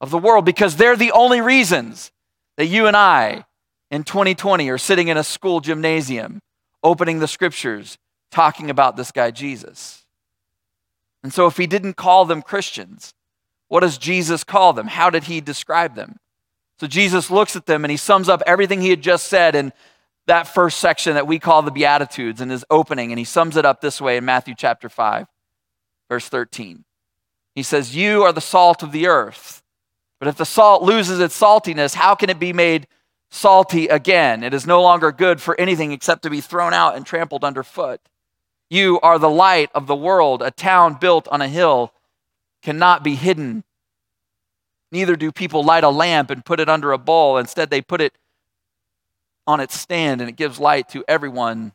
of 0.00 0.10
the 0.10 0.18
world 0.18 0.44
because 0.44 0.74
they're 0.74 0.96
the 0.96 1.12
only 1.12 1.40
reasons 1.40 2.10
that 2.56 2.66
you 2.66 2.88
and 2.88 2.96
I 2.96 3.44
in 3.92 4.04
2020 4.04 4.70
are 4.70 4.78
sitting 4.78 5.08
in 5.08 5.18
a 5.18 5.22
school 5.22 5.60
gymnasium, 5.60 6.40
opening 6.82 7.18
the 7.18 7.28
scriptures, 7.28 7.98
talking 8.30 8.70
about 8.70 8.96
this 8.96 9.12
guy 9.12 9.30
Jesus. 9.30 10.06
And 11.22 11.32
so, 11.32 11.46
if 11.46 11.58
he 11.58 11.68
didn't 11.68 11.94
call 11.94 12.24
them 12.24 12.42
Christians, 12.42 13.14
what 13.68 13.80
does 13.80 13.98
Jesus 13.98 14.42
call 14.42 14.72
them? 14.72 14.88
How 14.88 15.10
did 15.10 15.24
he 15.24 15.40
describe 15.40 15.94
them? 15.94 16.16
So, 16.80 16.86
Jesus 16.86 17.30
looks 17.30 17.54
at 17.54 17.66
them 17.66 17.84
and 17.84 17.90
he 17.90 17.98
sums 17.98 18.30
up 18.30 18.42
everything 18.46 18.80
he 18.80 18.90
had 18.90 19.02
just 19.02 19.26
said 19.26 19.54
in 19.54 19.72
that 20.26 20.48
first 20.48 20.78
section 20.78 21.14
that 21.14 21.26
we 21.26 21.38
call 21.38 21.60
the 21.60 21.70
Beatitudes 21.70 22.40
in 22.40 22.48
his 22.48 22.64
opening. 22.70 23.12
And 23.12 23.18
he 23.18 23.24
sums 23.24 23.56
it 23.56 23.66
up 23.66 23.82
this 23.82 24.00
way 24.00 24.16
in 24.16 24.24
Matthew 24.24 24.54
chapter 24.56 24.88
5, 24.88 25.26
verse 26.08 26.28
13. 26.28 26.84
He 27.54 27.62
says, 27.62 27.94
You 27.94 28.22
are 28.22 28.32
the 28.32 28.40
salt 28.40 28.82
of 28.82 28.90
the 28.90 29.06
earth. 29.06 29.62
But 30.18 30.28
if 30.28 30.36
the 30.36 30.46
salt 30.46 30.82
loses 30.82 31.20
its 31.20 31.38
saltiness, 31.38 31.94
how 31.94 32.14
can 32.14 32.30
it 32.30 32.38
be 32.38 32.52
made 32.52 32.86
salty 33.32 33.88
again. 33.88 34.44
It 34.44 34.52
is 34.52 34.66
no 34.66 34.82
longer 34.82 35.10
good 35.10 35.40
for 35.40 35.58
anything 35.58 35.90
except 35.90 36.22
to 36.22 36.30
be 36.30 36.42
thrown 36.42 36.74
out 36.74 36.96
and 36.96 37.04
trampled 37.04 37.44
underfoot. 37.44 38.00
You 38.68 39.00
are 39.00 39.18
the 39.18 39.30
light 39.30 39.70
of 39.74 39.86
the 39.86 39.96
world. 39.96 40.42
A 40.42 40.50
town 40.50 40.98
built 41.00 41.26
on 41.28 41.40
a 41.40 41.48
hill 41.48 41.94
cannot 42.62 43.02
be 43.02 43.14
hidden. 43.14 43.64
Neither 44.92 45.16
do 45.16 45.32
people 45.32 45.64
light 45.64 45.82
a 45.82 45.88
lamp 45.88 46.30
and 46.30 46.44
put 46.44 46.60
it 46.60 46.68
under 46.68 46.92
a 46.92 46.98
bowl. 46.98 47.38
Instead, 47.38 47.70
they 47.70 47.80
put 47.80 48.02
it 48.02 48.12
on 49.46 49.60
its 49.60 49.78
stand 49.78 50.20
and 50.20 50.28
it 50.28 50.36
gives 50.36 50.60
light 50.60 50.90
to 50.90 51.02
everyone 51.08 51.72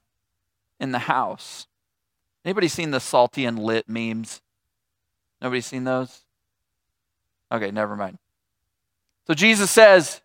in 0.80 0.92
the 0.92 1.00
house. 1.00 1.66
Anybody 2.46 2.68
seen 2.68 2.92
the 2.92 3.00
salty 3.00 3.46
and 3.46 3.58
lit 3.58 3.90
memes? 3.90 4.42
Nobody 5.42 5.62
seen 5.62 5.86
those? 5.86 6.24
Okay, 7.52 7.72
never 7.72 7.96
mind. 7.96 8.20
So 9.26 9.34
Jesus 9.34 9.72
says, 9.72 10.22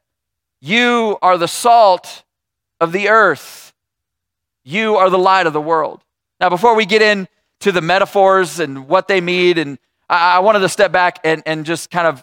You 0.64 1.18
are 1.22 1.38
the 1.38 1.48
salt 1.48 2.22
of 2.80 2.92
the 2.92 3.08
earth. 3.08 3.74
You 4.62 4.94
are 4.94 5.10
the 5.10 5.18
light 5.18 5.48
of 5.48 5.52
the 5.52 5.60
world. 5.60 6.04
Now, 6.38 6.50
before 6.50 6.76
we 6.76 6.86
get 6.86 7.02
into 7.02 7.72
the 7.72 7.80
metaphors 7.80 8.60
and 8.60 8.86
what 8.86 9.08
they 9.08 9.20
mean, 9.20 9.58
and 9.58 9.76
I, 10.08 10.36
I 10.36 10.38
wanted 10.38 10.60
to 10.60 10.68
step 10.68 10.92
back 10.92 11.18
and, 11.24 11.42
and 11.46 11.66
just 11.66 11.90
kind 11.90 12.06
of 12.06 12.22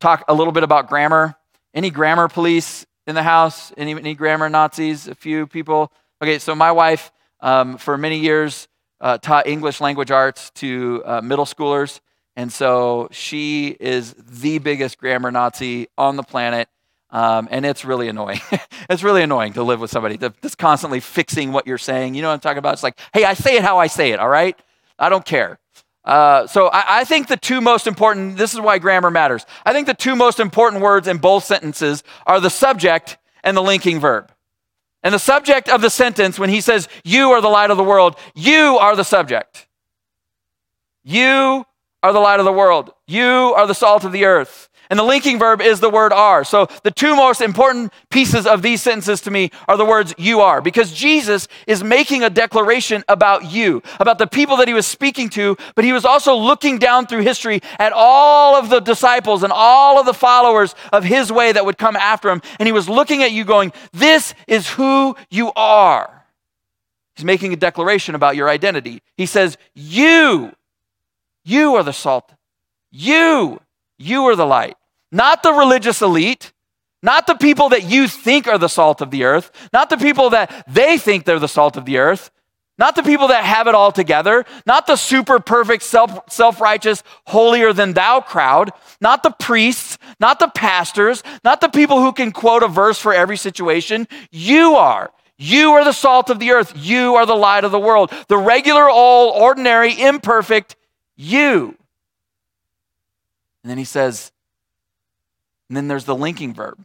talk 0.00 0.22
a 0.28 0.34
little 0.34 0.52
bit 0.52 0.64
about 0.64 0.90
grammar. 0.90 1.34
Any 1.72 1.88
grammar 1.88 2.28
police 2.28 2.84
in 3.06 3.14
the 3.14 3.22
house? 3.22 3.72
Any, 3.78 3.92
any 3.92 4.14
grammar 4.14 4.50
Nazis? 4.50 5.08
A 5.08 5.14
few 5.14 5.46
people? 5.46 5.90
Okay, 6.20 6.38
so 6.38 6.54
my 6.54 6.72
wife, 6.72 7.10
um, 7.40 7.78
for 7.78 7.96
many 7.96 8.18
years, 8.18 8.68
uh, 9.00 9.16
taught 9.16 9.46
English 9.46 9.80
language 9.80 10.10
arts 10.10 10.50
to 10.56 11.02
uh, 11.06 11.20
middle 11.22 11.46
schoolers. 11.46 12.00
And 12.36 12.52
so 12.52 13.08
she 13.12 13.68
is 13.80 14.12
the 14.12 14.58
biggest 14.58 14.98
grammar 14.98 15.30
Nazi 15.30 15.88
on 15.96 16.16
the 16.16 16.22
planet. 16.22 16.68
Um, 17.10 17.48
and 17.50 17.64
it's 17.64 17.84
really 17.84 18.08
annoying. 18.08 18.40
it's 18.90 19.02
really 19.02 19.22
annoying 19.22 19.54
to 19.54 19.62
live 19.62 19.80
with 19.80 19.90
somebody 19.90 20.16
that's 20.16 20.54
constantly 20.54 21.00
fixing 21.00 21.52
what 21.52 21.66
you're 21.66 21.78
saying. 21.78 22.14
You 22.14 22.22
know 22.22 22.28
what 22.28 22.34
I'm 22.34 22.40
talking 22.40 22.58
about? 22.58 22.74
It's 22.74 22.82
like, 22.82 22.98
hey, 23.14 23.24
I 23.24 23.34
say 23.34 23.56
it 23.56 23.62
how 23.62 23.78
I 23.78 23.86
say 23.86 24.10
it, 24.10 24.20
all 24.20 24.28
right? 24.28 24.58
I 24.98 25.08
don't 25.08 25.24
care. 25.24 25.58
Uh, 26.04 26.46
so 26.46 26.68
I, 26.68 27.00
I, 27.00 27.04
think 27.04 27.28
the 27.28 27.36
two 27.36 27.60
most 27.60 27.86
important, 27.86 28.38
this 28.38 28.54
is 28.54 28.60
why 28.60 28.78
grammar 28.78 29.10
matters. 29.10 29.44
I 29.66 29.72
think 29.74 29.86
the 29.86 29.94
two 29.94 30.16
most 30.16 30.40
important 30.40 30.82
words 30.82 31.06
in 31.06 31.18
both 31.18 31.44
sentences 31.44 32.02
are 32.26 32.40
the 32.40 32.48
subject 32.48 33.18
and 33.44 33.56
the 33.56 33.62
linking 33.62 34.00
verb. 34.00 34.32
And 35.02 35.14
the 35.14 35.18
subject 35.18 35.68
of 35.68 35.82
the 35.82 35.90
sentence, 35.90 36.38
when 36.38 36.50
he 36.50 36.60
says, 36.60 36.88
You 37.04 37.32
are 37.32 37.40
the 37.40 37.48
light 37.48 37.70
of 37.70 37.76
the 37.76 37.84
world, 37.84 38.16
you 38.34 38.78
are 38.80 38.96
the 38.96 39.04
subject. 39.04 39.66
You 41.04 41.64
are 42.02 42.12
the 42.12 42.20
light 42.20 42.40
of 42.40 42.44
the 42.44 42.52
world. 42.52 42.92
You 43.06 43.54
are 43.56 43.66
the 43.66 43.74
salt 43.74 44.04
of 44.04 44.12
the 44.12 44.24
earth. 44.24 44.67
And 44.90 44.98
the 44.98 45.04
linking 45.04 45.38
verb 45.38 45.60
is 45.60 45.80
the 45.80 45.90
word 45.90 46.12
are. 46.12 46.44
So 46.44 46.66
the 46.82 46.90
two 46.90 47.14
most 47.14 47.40
important 47.40 47.92
pieces 48.10 48.46
of 48.46 48.62
these 48.62 48.82
sentences 48.82 49.20
to 49.22 49.30
me 49.30 49.50
are 49.66 49.76
the 49.76 49.84
words 49.84 50.14
you 50.18 50.40
are, 50.40 50.60
because 50.60 50.92
Jesus 50.92 51.48
is 51.66 51.82
making 51.84 52.22
a 52.22 52.30
declaration 52.30 53.04
about 53.08 53.50
you, 53.50 53.82
about 54.00 54.18
the 54.18 54.26
people 54.26 54.56
that 54.58 54.68
he 54.68 54.74
was 54.74 54.86
speaking 54.86 55.28
to, 55.30 55.56
but 55.74 55.84
he 55.84 55.92
was 55.92 56.04
also 56.04 56.34
looking 56.34 56.78
down 56.78 57.06
through 57.06 57.22
history 57.22 57.60
at 57.78 57.92
all 57.92 58.56
of 58.56 58.70
the 58.70 58.80
disciples 58.80 59.42
and 59.42 59.52
all 59.52 59.98
of 59.98 60.06
the 60.06 60.14
followers 60.14 60.74
of 60.92 61.04
his 61.04 61.30
way 61.30 61.52
that 61.52 61.64
would 61.64 61.78
come 61.78 61.96
after 61.96 62.30
him. 62.30 62.42
And 62.58 62.66
he 62.66 62.72
was 62.72 62.88
looking 62.88 63.22
at 63.22 63.32
you 63.32 63.44
going, 63.44 63.72
This 63.92 64.34
is 64.46 64.68
who 64.70 65.16
you 65.30 65.52
are. 65.54 66.24
He's 67.16 67.24
making 67.24 67.52
a 67.52 67.56
declaration 67.56 68.14
about 68.14 68.36
your 68.36 68.48
identity. 68.48 69.02
He 69.16 69.26
says, 69.26 69.58
You 69.74 70.52
you 71.48 71.76
are 71.76 71.82
the 71.82 71.94
salt. 71.94 72.30
You, 72.90 73.58
you 73.98 74.24
are 74.24 74.36
the 74.36 74.46
light. 74.46 74.76
Not 75.10 75.42
the 75.42 75.52
religious 75.52 76.02
elite, 76.02 76.52
not 77.02 77.26
the 77.26 77.34
people 77.34 77.70
that 77.70 77.84
you 77.84 78.08
think 78.08 78.46
are 78.46 78.58
the 78.58 78.68
salt 78.68 79.00
of 79.00 79.10
the 79.10 79.24
earth, 79.24 79.50
not 79.72 79.90
the 79.90 79.96
people 79.96 80.30
that 80.30 80.64
they 80.68 80.98
think 80.98 81.24
they're 81.24 81.38
the 81.38 81.48
salt 81.48 81.76
of 81.76 81.84
the 81.84 81.98
earth, 81.98 82.30
not 82.78 82.94
the 82.94 83.02
people 83.02 83.28
that 83.28 83.44
have 83.44 83.66
it 83.66 83.74
all 83.74 83.90
together, 83.90 84.44
not 84.64 84.86
the 84.86 84.96
super 84.96 85.40
perfect, 85.40 85.82
self 85.82 86.60
righteous, 86.60 87.02
holier 87.26 87.72
than 87.72 87.92
thou 87.92 88.20
crowd, 88.20 88.70
not 89.00 89.22
the 89.22 89.32
priests, 89.32 89.98
not 90.20 90.38
the 90.38 90.48
pastors, 90.48 91.22
not 91.44 91.60
the 91.60 91.68
people 91.68 92.00
who 92.00 92.12
can 92.12 92.30
quote 92.30 92.62
a 92.62 92.68
verse 92.68 92.98
for 92.98 93.12
every 93.12 93.36
situation. 93.36 94.06
You 94.30 94.74
are. 94.74 95.10
You 95.38 95.72
are 95.72 95.84
the 95.84 95.92
salt 95.92 96.30
of 96.30 96.40
the 96.40 96.50
earth. 96.50 96.72
You 96.76 97.14
are 97.14 97.26
the 97.26 97.34
light 97.34 97.64
of 97.64 97.72
the 97.72 97.78
world. 97.78 98.12
The 98.28 98.38
regular, 98.38 98.88
old, 98.88 99.40
ordinary, 99.40 100.00
imperfect 100.00 100.76
you. 101.16 101.76
And 103.68 103.72
then 103.72 103.76
he 103.76 103.84
says, 103.84 104.32
and 105.68 105.76
then 105.76 105.88
there's 105.88 106.06
the 106.06 106.14
linking 106.14 106.54
verb. 106.54 106.82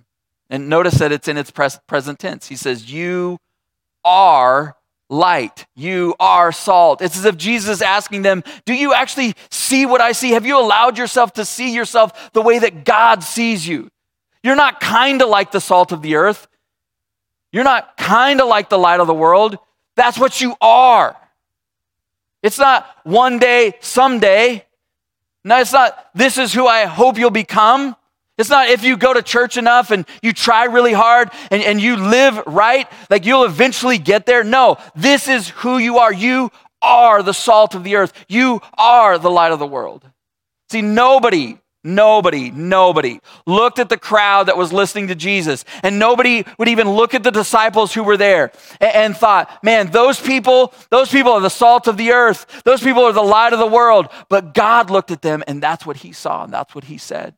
And 0.50 0.68
notice 0.68 0.96
that 0.96 1.14
it's 1.14 1.30
in 1.30 1.38
its 1.38 1.50
present 1.50 2.20
tense. 2.20 2.50
He 2.50 2.58
says, 2.58 2.92
You 2.92 3.40
are 4.04 4.76
light. 5.10 5.66
You 5.76 6.14
are 6.20 6.52
salt. 6.52 7.02
It's 7.02 7.18
as 7.18 7.24
if 7.24 7.38
Jesus 7.38 7.78
is 7.78 7.82
asking 7.82 8.24
them, 8.24 8.44
Do 8.66 8.74
you 8.74 8.94
actually 8.94 9.34
see 9.50 9.86
what 9.86 10.02
I 10.02 10.12
see? 10.12 10.32
Have 10.32 10.46
you 10.46 10.60
allowed 10.60 10.98
yourself 10.98 11.32
to 11.36 11.46
see 11.46 11.74
yourself 11.74 12.34
the 12.34 12.42
way 12.42 12.60
that 12.60 12.84
God 12.84 13.24
sees 13.24 13.66
you? 13.66 13.90
You're 14.44 14.58
not 14.58 14.82
kind 14.82 15.22
of 15.22 15.30
like 15.30 15.54
the 15.54 15.62
salt 15.62 15.94
of 15.94 16.02
the 16.02 16.16
earth. 16.16 16.50
You're 17.54 17.64
not 17.64 17.96
kind 17.96 18.42
of 18.42 18.50
like 18.50 18.68
the 18.68 18.78
light 18.78 19.00
of 19.00 19.08
the 19.08 19.14
world. 19.14 19.58
That's 19.96 20.20
what 20.20 20.42
you 20.42 20.58
are. 20.60 21.16
It's 22.42 22.60
not 22.60 22.86
one 23.06 23.40
day, 23.40 23.76
someday. 23.80 24.66
No, 25.44 25.60
it's 25.60 25.74
not 25.74 26.10
this 26.14 26.38
is 26.38 26.54
who 26.54 26.68
I 26.68 26.86
hope 26.86 27.18
you'll 27.18 27.30
become. 27.30 27.96
It's 28.38 28.50
not 28.50 28.70
if 28.70 28.84
you 28.84 28.98
go 28.98 29.14
to 29.14 29.22
church 29.22 29.58
enough 29.58 29.92
and 29.92 30.06
you 30.22 30.34
try 30.34 30.66
really 30.66 30.94
hard 30.94 31.30
and, 31.52 31.62
and 31.62 31.80
you 31.80 31.98
live 31.98 32.42
right, 32.48 32.88
like 33.10 33.26
you'll 33.26 33.44
eventually 33.44 33.98
get 33.98 34.26
there. 34.26 34.44
No, 34.44 34.78
this 34.96 35.28
is 35.28 35.50
who 35.50 35.78
you 35.78 36.00
are. 36.00 36.12
You 36.12 36.52
are 36.82 37.22
the 37.22 37.34
salt 37.34 37.76
of 37.76 37.84
the 37.84 37.96
earth. 37.96 38.14
You 38.28 38.62
are 38.78 39.20
the 39.20 39.30
light 39.30 39.52
of 39.52 39.60
the 39.60 39.68
world. 39.68 40.04
See, 40.70 40.82
nobody 40.82 41.60
Nobody, 41.84 42.50
nobody 42.50 43.20
looked 43.46 43.78
at 43.78 43.90
the 43.90 43.98
crowd 43.98 44.46
that 44.46 44.56
was 44.56 44.72
listening 44.72 45.10
to 45.10 45.16
Jesus. 45.16 45.66
And 45.84 46.00
nobody 46.00 46.46
would 46.58 46.70
even 46.70 46.90
look 46.90 47.14
at 47.14 47.24
the 47.24 47.32
disciples 47.32 47.94
who 47.94 48.04
were 48.04 48.16
there 48.16 48.54
and, 48.80 48.96
and, 48.96 49.18
thought, 49.18 49.62
man, 49.64 49.92
those 49.92 50.20
people, 50.20 50.74
those 50.90 51.12
people 51.12 51.34
are 51.34 51.42
the 51.42 51.50
salt 51.50 51.88
of 51.88 51.98
the 51.98 52.12
earth. 52.12 52.64
Those 52.64 52.82
people 52.82 53.04
are 53.04 53.12
the 53.12 53.22
light 53.22 53.52
of 53.52 53.60
the 53.60 53.68
world. 53.68 54.08
But 54.30 54.54
God 54.54 54.90
looked 54.90 55.12
at 55.12 55.22
them 55.22 55.44
and 55.46 55.62
that's 55.62 55.86
what 55.86 55.98
he 55.98 56.14
saw 56.14 56.46
and 56.46 56.54
that's 56.54 56.74
what 56.74 56.86
he 56.86 56.98
said. 56.98 57.36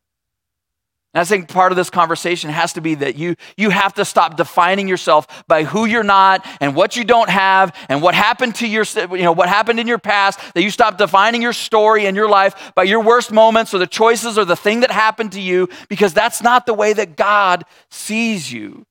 And 1.16 1.22
I 1.22 1.24
think 1.24 1.48
part 1.48 1.72
of 1.72 1.76
this 1.76 1.88
conversation 1.88 2.50
has 2.50 2.74
to 2.74 2.82
be 2.82 2.94
that 2.96 3.16
you, 3.16 3.36
you 3.56 3.70
have 3.70 3.94
to 3.94 4.04
stop 4.04 4.36
defining 4.36 4.86
yourself 4.86 5.46
by 5.48 5.64
who 5.64 5.86
you're 5.86 6.02
not 6.02 6.44
and 6.60 6.76
what 6.76 6.94
you 6.94 7.04
don't 7.04 7.30
have 7.30 7.74
and 7.88 8.02
what 8.02 8.14
happened 8.14 8.56
to 8.56 8.68
your, 8.68 8.84
you 9.12 9.22
know, 9.22 9.32
what 9.32 9.48
happened 9.48 9.80
in 9.80 9.86
your 9.86 9.96
past, 9.96 10.38
that 10.52 10.62
you 10.62 10.70
stop 10.70 10.98
defining 10.98 11.40
your 11.40 11.54
story 11.54 12.04
and 12.04 12.18
your 12.18 12.28
life 12.28 12.72
by 12.74 12.82
your 12.82 13.02
worst 13.02 13.32
moments 13.32 13.72
or 13.72 13.78
the 13.78 13.86
choices 13.86 14.36
or 14.36 14.44
the 14.44 14.56
thing 14.56 14.80
that 14.80 14.90
happened 14.90 15.32
to 15.32 15.40
you, 15.40 15.70
because 15.88 16.12
that's 16.12 16.42
not 16.42 16.66
the 16.66 16.74
way 16.74 16.92
that 16.92 17.16
God 17.16 17.64
sees 17.90 18.52
you. 18.52 18.84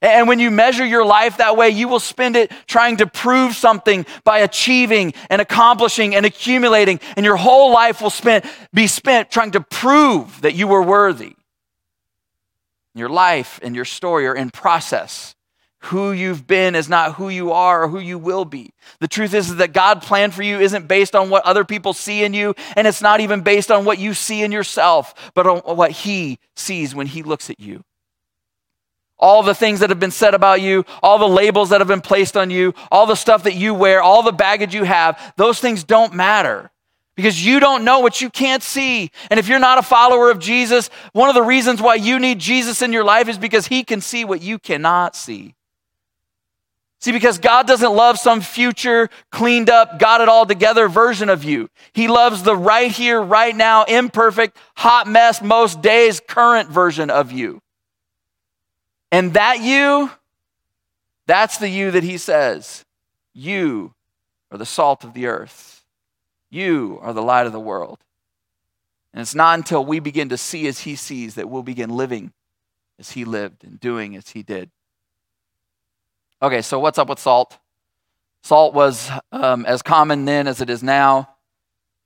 And 0.00 0.28
when 0.28 0.38
you 0.38 0.52
measure 0.52 0.86
your 0.86 1.04
life 1.04 1.38
that 1.38 1.56
way, 1.56 1.70
you 1.70 1.88
will 1.88 1.98
spend 1.98 2.36
it 2.36 2.52
trying 2.68 2.98
to 2.98 3.08
prove 3.08 3.56
something 3.56 4.06
by 4.22 4.38
achieving 4.38 5.12
and 5.28 5.42
accomplishing 5.42 6.14
and 6.14 6.24
accumulating. 6.24 7.00
And 7.16 7.26
your 7.26 7.34
whole 7.34 7.72
life 7.72 8.00
will 8.00 8.10
spent, 8.10 8.44
be 8.72 8.86
spent 8.86 9.32
trying 9.32 9.50
to 9.50 9.60
prove 9.60 10.42
that 10.42 10.54
you 10.54 10.68
were 10.68 10.84
worthy. 10.84 11.34
Your 12.94 13.08
life 13.08 13.60
and 13.62 13.76
your 13.76 13.84
story 13.84 14.26
are 14.26 14.34
in 14.34 14.50
process. 14.50 15.34
Who 15.82 16.10
you've 16.10 16.46
been 16.46 16.74
is 16.74 16.88
not 16.88 17.14
who 17.14 17.28
you 17.28 17.52
are 17.52 17.84
or 17.84 17.88
who 17.88 18.00
you 18.00 18.18
will 18.18 18.44
be. 18.44 18.70
The 18.98 19.06
truth 19.06 19.32
is, 19.32 19.56
that 19.56 19.72
God's 19.72 20.04
plan 20.04 20.32
for 20.32 20.42
you 20.42 20.58
isn't 20.58 20.88
based 20.88 21.14
on 21.14 21.30
what 21.30 21.44
other 21.44 21.64
people 21.64 21.92
see 21.92 22.24
in 22.24 22.34
you, 22.34 22.54
and 22.74 22.86
it's 22.86 23.00
not 23.00 23.20
even 23.20 23.42
based 23.42 23.70
on 23.70 23.84
what 23.84 23.98
you 23.98 24.12
see 24.12 24.42
in 24.42 24.50
yourself, 24.50 25.32
but 25.34 25.46
on 25.46 25.76
what 25.76 25.92
He 25.92 26.40
sees 26.56 26.96
when 26.96 27.06
He 27.06 27.22
looks 27.22 27.48
at 27.48 27.60
you. 27.60 27.84
All 29.20 29.44
the 29.44 29.54
things 29.54 29.80
that 29.80 29.90
have 29.90 30.00
been 30.00 30.10
said 30.10 30.34
about 30.34 30.60
you, 30.60 30.84
all 31.00 31.18
the 31.18 31.28
labels 31.28 31.70
that 31.70 31.80
have 31.80 31.88
been 31.88 32.00
placed 32.00 32.36
on 32.36 32.50
you, 32.50 32.74
all 32.90 33.06
the 33.06 33.14
stuff 33.14 33.44
that 33.44 33.54
you 33.54 33.72
wear, 33.72 34.02
all 34.02 34.22
the 34.22 34.32
baggage 34.32 34.74
you 34.74 34.84
have, 34.84 35.32
those 35.36 35.60
things 35.60 35.84
don't 35.84 36.12
matter 36.12 36.70
because 37.18 37.44
you 37.44 37.58
don't 37.58 37.82
know 37.82 37.98
what 37.98 38.20
you 38.20 38.30
can't 38.30 38.62
see. 38.62 39.10
And 39.28 39.40
if 39.40 39.48
you're 39.48 39.58
not 39.58 39.76
a 39.76 39.82
follower 39.82 40.30
of 40.30 40.38
Jesus, 40.38 40.88
one 41.12 41.28
of 41.28 41.34
the 41.34 41.42
reasons 41.42 41.82
why 41.82 41.96
you 41.96 42.20
need 42.20 42.38
Jesus 42.38 42.80
in 42.80 42.92
your 42.92 43.02
life 43.02 43.28
is 43.28 43.36
because 43.36 43.66
he 43.66 43.82
can 43.82 44.00
see 44.00 44.24
what 44.24 44.40
you 44.40 44.56
cannot 44.60 45.16
see. 45.16 45.56
See, 47.00 47.10
because 47.10 47.38
God 47.38 47.66
doesn't 47.66 47.92
love 47.92 48.20
some 48.20 48.40
future, 48.40 49.10
cleaned 49.32 49.68
up, 49.68 49.98
got 49.98 50.20
it 50.20 50.28
all 50.28 50.46
together 50.46 50.88
version 50.88 51.28
of 51.28 51.42
you. 51.42 51.68
He 51.92 52.06
loves 52.06 52.44
the 52.44 52.54
right 52.54 52.92
here, 52.92 53.20
right 53.20 53.56
now, 53.56 53.82
imperfect, 53.82 54.56
hot 54.76 55.08
mess, 55.08 55.42
most 55.42 55.82
days, 55.82 56.20
current 56.20 56.68
version 56.68 57.10
of 57.10 57.32
you. 57.32 57.60
And 59.10 59.34
that 59.34 59.60
you, 59.60 60.08
that's 61.26 61.58
the 61.58 61.68
you 61.68 61.90
that 61.90 62.04
he 62.04 62.16
says. 62.16 62.84
You 63.34 63.92
are 64.52 64.58
the 64.58 64.64
salt 64.64 65.02
of 65.02 65.14
the 65.14 65.26
earth. 65.26 65.77
You 66.50 66.98
are 67.02 67.12
the 67.12 67.22
light 67.22 67.46
of 67.46 67.52
the 67.52 67.60
world. 67.60 67.98
And 69.12 69.22
it's 69.22 69.34
not 69.34 69.58
until 69.58 69.84
we 69.84 70.00
begin 70.00 70.28
to 70.28 70.36
see 70.36 70.66
as 70.66 70.80
he 70.80 70.96
sees 70.96 71.34
that 71.34 71.48
we'll 71.48 71.62
begin 71.62 71.90
living 71.90 72.32
as 72.98 73.12
he 73.12 73.24
lived 73.24 73.64
and 73.64 73.80
doing 73.80 74.16
as 74.16 74.30
he 74.30 74.42
did. 74.42 74.70
Okay, 76.40 76.62
so 76.62 76.78
what's 76.78 76.98
up 76.98 77.08
with 77.08 77.18
salt? 77.18 77.58
Salt 78.42 78.74
was 78.74 79.10
um, 79.32 79.66
as 79.66 79.82
common 79.82 80.24
then 80.24 80.46
as 80.46 80.60
it 80.60 80.70
is 80.70 80.82
now, 80.82 81.28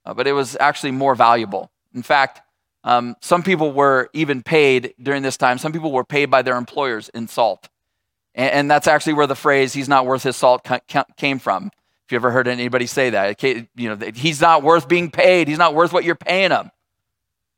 uh, 0.07 0.15
but 0.15 0.27
it 0.27 0.33
was 0.33 0.57
actually 0.59 0.93
more 0.93 1.15
valuable. 1.15 1.71
In 1.95 2.03
fact, 2.03 2.41
um, 2.85 3.15
some 3.21 3.43
people 3.43 3.73
were 3.73 4.09
even 4.13 4.43
paid 4.43 4.95
during 5.01 5.23
this 5.23 5.37
time, 5.37 5.59
some 5.59 5.73
people 5.73 5.93
were 5.93 6.05
paid 6.05 6.27
by 6.27 6.43
their 6.43 6.57
employers 6.57 7.09
in 7.11 7.29
salt. 7.29 7.69
And, 8.35 8.51
and 8.51 8.71
that's 8.71 8.89
actually 8.89 9.13
where 9.13 9.27
the 9.27 9.37
phrase, 9.37 9.73
he's 9.73 9.89
not 9.89 10.07
worth 10.07 10.23
his 10.23 10.37
salt, 10.37 10.65
ca- 10.65 11.05
came 11.17 11.39
from. 11.39 11.71
You 12.13 12.17
ever 12.17 12.31
heard 12.31 12.47
anybody 12.47 12.87
say 12.87 13.11
that, 13.11 13.43
you 13.43 13.67
know, 13.77 13.97
he's 14.15 14.41
not 14.41 14.63
worth 14.63 14.87
being 14.87 15.11
paid. 15.11 15.49
He's 15.49 15.59
not 15.59 15.75
worth 15.75 15.93
what 15.93 16.05
you're 16.05 16.15
paying 16.15 16.51
him. 16.51 16.71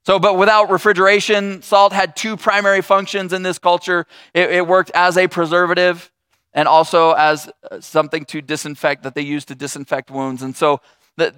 So, 0.07 0.19
but 0.19 0.37
without 0.37 0.71
refrigeration, 0.71 1.63
salt 1.63 1.93
had 1.93 2.15
two 2.15 2.37
primary 2.37 2.83
functions 2.83 3.33
in 3.33 3.43
this 3.43 3.59
culture. 3.59 4.07
It, 4.35 4.51
it 4.51 4.67
worked 4.67 4.91
as 4.95 5.17
a 5.17 5.29
preservative 5.29 6.13
and 6.53 6.69
also 6.69 7.13
as 7.13 7.51
uh, 7.71 7.81
something 7.81 8.25
to 8.27 8.43
disinfect 8.43 9.03
that 9.03 9.15
they 9.15 9.23
used 9.23 9.49
to 9.49 9.55
disinfect 9.55 10.11
wounds. 10.11 10.43
And 10.43 10.55
so, 10.55 10.81
the 11.17 11.35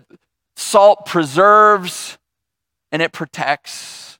salt 0.57 1.07
preserves 1.07 2.19
and 2.91 3.01
it 3.01 3.13
protects. 3.13 4.19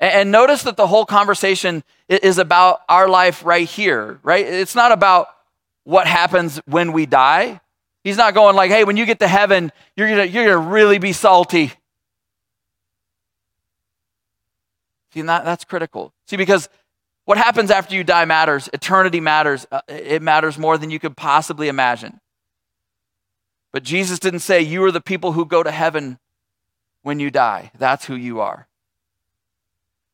And, 0.00 0.12
and 0.12 0.32
notice 0.32 0.64
that 0.64 0.76
the 0.76 0.88
whole 0.88 1.06
conversation 1.06 1.84
is 2.08 2.38
about 2.38 2.80
our 2.88 3.08
life 3.08 3.44
right 3.44 3.68
here, 3.68 4.18
right? 4.22 4.44
It's 4.44 4.74
not 4.74 4.90
about 4.90 5.28
what 5.84 6.08
happens 6.08 6.60
when 6.66 6.92
we 6.92 7.06
die. 7.06 7.60
He's 8.06 8.16
not 8.16 8.34
going 8.34 8.54
like, 8.54 8.70
hey, 8.70 8.84
when 8.84 8.96
you 8.96 9.04
get 9.04 9.18
to 9.18 9.26
heaven, 9.26 9.72
you're 9.96 10.08
gonna, 10.08 10.26
you're 10.26 10.44
gonna 10.44 10.68
really 10.70 10.98
be 10.98 11.12
salty. 11.12 11.72
See, 15.12 15.22
that, 15.22 15.44
that's 15.44 15.64
critical. 15.64 16.12
See, 16.28 16.36
because 16.36 16.68
what 17.24 17.36
happens 17.36 17.68
after 17.72 17.96
you 17.96 18.04
die 18.04 18.24
matters. 18.24 18.70
Eternity 18.72 19.18
matters. 19.18 19.66
Uh, 19.72 19.80
it 19.88 20.22
matters 20.22 20.56
more 20.56 20.78
than 20.78 20.92
you 20.92 21.00
could 21.00 21.16
possibly 21.16 21.66
imagine. 21.66 22.20
But 23.72 23.82
Jesus 23.82 24.20
didn't 24.20 24.38
say, 24.38 24.60
You 24.60 24.84
are 24.84 24.92
the 24.92 25.00
people 25.00 25.32
who 25.32 25.44
go 25.44 25.64
to 25.64 25.72
heaven 25.72 26.20
when 27.02 27.18
you 27.18 27.32
die. 27.32 27.72
That's 27.76 28.04
who 28.04 28.14
you 28.14 28.38
are. 28.38 28.68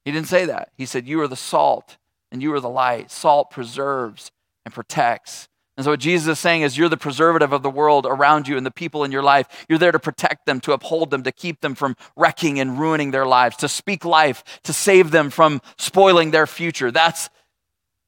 He 0.07 0.13
didn't 0.13 0.29
say 0.29 0.47
that. 0.47 0.71
He 0.79 0.87
said, 0.87 1.07
You 1.07 1.21
are 1.21 1.29
the 1.29 1.37
salt 1.37 1.99
and 2.31 2.43
you 2.43 2.55
are 2.55 2.61
the 2.61 2.71
light. 2.71 3.11
Salt 3.11 3.51
preserves 3.51 4.33
and 4.65 4.73
protects. 4.73 5.51
And 5.77 5.85
so, 5.85 5.93
what 5.93 6.01
Jesus 6.01 6.29
is 6.29 6.39
saying 6.39 6.63
is, 6.63 6.77
you're 6.77 6.91
the 6.91 6.99
preservative 6.99 7.53
of 7.53 7.63
the 7.63 7.71
world 7.71 8.07
around 8.07 8.47
you 8.47 8.57
and 8.59 8.67
the 8.67 8.71
people 8.71 9.05
in 9.05 9.13
your 9.13 9.23
life. 9.23 9.47
You're 9.69 9.79
there 9.79 9.93
to 9.93 9.99
protect 9.99 10.45
them, 10.45 10.61
to 10.61 10.73
uphold 10.73 11.11
them, 11.11 11.23
to 11.23 11.33
keep 11.33 11.63
them 11.63 11.75
from 11.75 11.97
wrecking 12.15 12.61
and 12.61 12.79
ruining 12.79 13.11
their 13.11 13.25
lives, 13.25 13.57
to 13.59 13.69
speak 13.69 14.05
life, 14.05 14.45
to 14.65 14.73
save 14.73 15.11
them 15.11 15.31
from 15.31 15.63
spoiling 15.79 16.31
their 16.31 16.47
future. 16.47 16.91
That's 16.91 17.31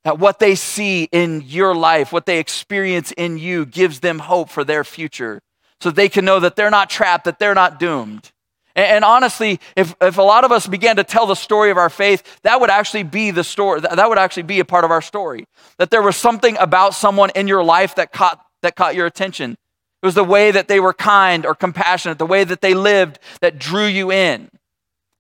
that 0.05 0.19
what 0.19 0.39
they 0.39 0.55
see 0.55 1.05
in 1.05 1.43
your 1.47 1.75
life, 1.75 2.13
what 2.13 2.27
they 2.27 2.39
experience 2.39 3.13
in 3.13 3.39
you, 3.39 3.65
gives 3.65 4.01
them 4.01 4.19
hope 4.19 4.51
for 4.51 4.63
their 4.63 4.85
future 4.85 5.41
so 5.81 5.91
they 5.91 6.11
can 6.11 6.27
know 6.27 6.41
that 6.41 6.57
they're 6.57 6.71
not 6.71 6.91
trapped, 6.91 7.25
that 7.25 7.39
they're 7.39 7.55
not 7.55 7.81
doomed. 7.81 8.31
And, 8.77 9.05
honestly, 9.05 9.61
if, 9.77 9.95
if 10.01 10.19
a 10.19 10.23
lot 10.23 10.45
of 10.45 10.51
us 10.51 10.67
began 10.67 10.97
to 10.97 11.05
tell 11.05 11.27
the 11.27 11.37
story 11.37 11.71
of 11.71 11.77
our 11.77 11.91
faith, 11.91 12.41
that 12.43 12.61
would 12.61 12.71
actually 12.71 13.05
be 13.05 13.31
the 13.31 13.45
story. 13.45 13.81
That 13.81 14.09
would 14.09 14.19
actually 14.19 14.43
be 14.45 14.59
a 14.59 14.65
part 14.65 14.85
of 14.85 14.91
our 14.91 15.03
story. 15.03 15.47
That 15.79 15.91
there 15.91 16.03
was 16.03 16.17
something 16.17 16.57
about 16.59 16.95
someone 16.95 17.31
in 17.37 17.47
your 17.47 17.63
life 17.63 17.95
that 17.95 18.13
caught, 18.13 18.45
that 18.63 18.75
caught 18.75 18.97
your 18.97 19.07
attention. 19.07 19.53
It 19.53 20.07
was 20.07 20.17
the 20.17 20.25
way 20.25 20.51
that 20.51 20.67
they 20.69 20.81
were 20.81 20.93
kind 20.93 21.47
or 21.47 21.55
compassionate, 21.55 22.19
the 22.19 22.27
way 22.27 22.43
that 22.43 22.61
they 22.61 22.75
lived 22.75 23.21
that 23.41 23.59
drew 23.59 23.87
you 23.87 24.11
in. 24.11 24.51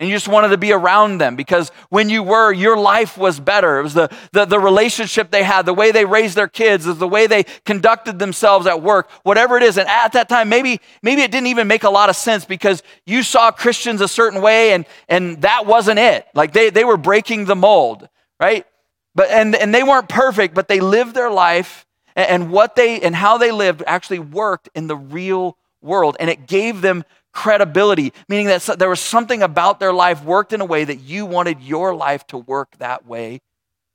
And 0.00 0.08
you 0.08 0.16
just 0.16 0.26
wanted 0.26 0.48
to 0.48 0.58
be 0.58 0.72
around 0.72 1.18
them 1.18 1.36
because 1.36 1.70
when 1.88 2.08
you 2.10 2.24
were, 2.24 2.52
your 2.52 2.76
life 2.76 3.16
was 3.16 3.38
better. 3.38 3.78
It 3.78 3.84
was 3.84 3.94
the, 3.94 4.10
the, 4.32 4.44
the 4.44 4.58
relationship 4.58 5.30
they 5.30 5.44
had, 5.44 5.66
the 5.66 5.74
way 5.74 5.92
they 5.92 6.04
raised 6.04 6.36
their 6.36 6.48
kids, 6.48 6.84
the 6.84 7.06
way 7.06 7.28
they 7.28 7.44
conducted 7.64 8.18
themselves 8.18 8.66
at 8.66 8.82
work, 8.82 9.08
whatever 9.22 9.56
it 9.56 9.62
is. 9.62 9.78
And 9.78 9.88
at 9.88 10.12
that 10.14 10.28
time, 10.28 10.48
maybe, 10.48 10.80
maybe 11.02 11.22
it 11.22 11.30
didn't 11.30 11.46
even 11.46 11.68
make 11.68 11.84
a 11.84 11.90
lot 11.90 12.10
of 12.10 12.16
sense 12.16 12.44
because 12.44 12.82
you 13.06 13.22
saw 13.22 13.52
Christians 13.52 14.00
a 14.00 14.08
certain 14.08 14.42
way 14.42 14.72
and, 14.72 14.84
and 15.08 15.40
that 15.42 15.64
wasn't 15.64 16.00
it. 16.00 16.26
Like 16.34 16.52
they, 16.52 16.70
they 16.70 16.84
were 16.84 16.96
breaking 16.96 17.44
the 17.44 17.56
mold, 17.56 18.08
right? 18.40 18.66
But, 19.14 19.30
and, 19.30 19.54
and 19.54 19.72
they 19.72 19.84
weren't 19.84 20.08
perfect, 20.08 20.56
but 20.56 20.66
they 20.66 20.80
lived 20.80 21.14
their 21.14 21.30
life 21.30 21.86
and, 22.16 22.28
and 22.28 22.50
what 22.50 22.74
they, 22.74 23.00
and 23.00 23.14
how 23.14 23.38
they 23.38 23.52
lived 23.52 23.84
actually 23.86 24.18
worked 24.18 24.68
in 24.74 24.88
the 24.88 24.96
real 24.96 25.56
world. 25.80 26.16
And 26.18 26.28
it 26.28 26.48
gave 26.48 26.80
them 26.80 27.04
credibility, 27.34 28.12
meaning 28.28 28.46
that 28.46 28.78
there 28.78 28.88
was 28.88 29.00
something 29.00 29.42
about 29.42 29.80
their 29.80 29.92
life 29.92 30.24
worked 30.24 30.52
in 30.52 30.60
a 30.60 30.64
way 30.64 30.84
that 30.84 31.00
you 31.00 31.26
wanted 31.26 31.60
your 31.60 31.94
life 31.94 32.26
to 32.28 32.38
work 32.38 32.78
that 32.78 33.04
way 33.04 33.40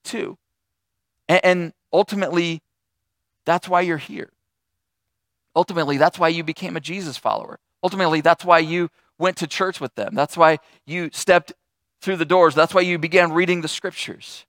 too. 0.03 0.37
And, 1.27 1.41
and 1.43 1.73
ultimately, 1.91 2.61
that's 3.45 3.67
why 3.67 3.81
you're 3.81 3.97
here. 3.97 4.29
Ultimately, 5.55 5.97
that's 5.97 6.19
why 6.19 6.27
you 6.27 6.43
became 6.43 6.77
a 6.77 6.79
Jesus 6.79 7.17
follower. 7.17 7.59
Ultimately, 7.81 8.21
that's 8.21 8.45
why 8.45 8.59
you 8.59 8.89
went 9.17 9.37
to 9.37 9.47
church 9.47 9.81
with 9.81 9.95
them. 9.95 10.13
That's 10.13 10.37
why 10.37 10.59
you 10.85 11.09
stepped 11.13 11.53
through 12.01 12.17
the 12.17 12.25
doors. 12.25 12.55
That's 12.55 12.73
why 12.73 12.81
you 12.81 12.97
began 12.97 13.31
reading 13.31 13.61
the 13.61 13.67
scriptures. 13.67 14.45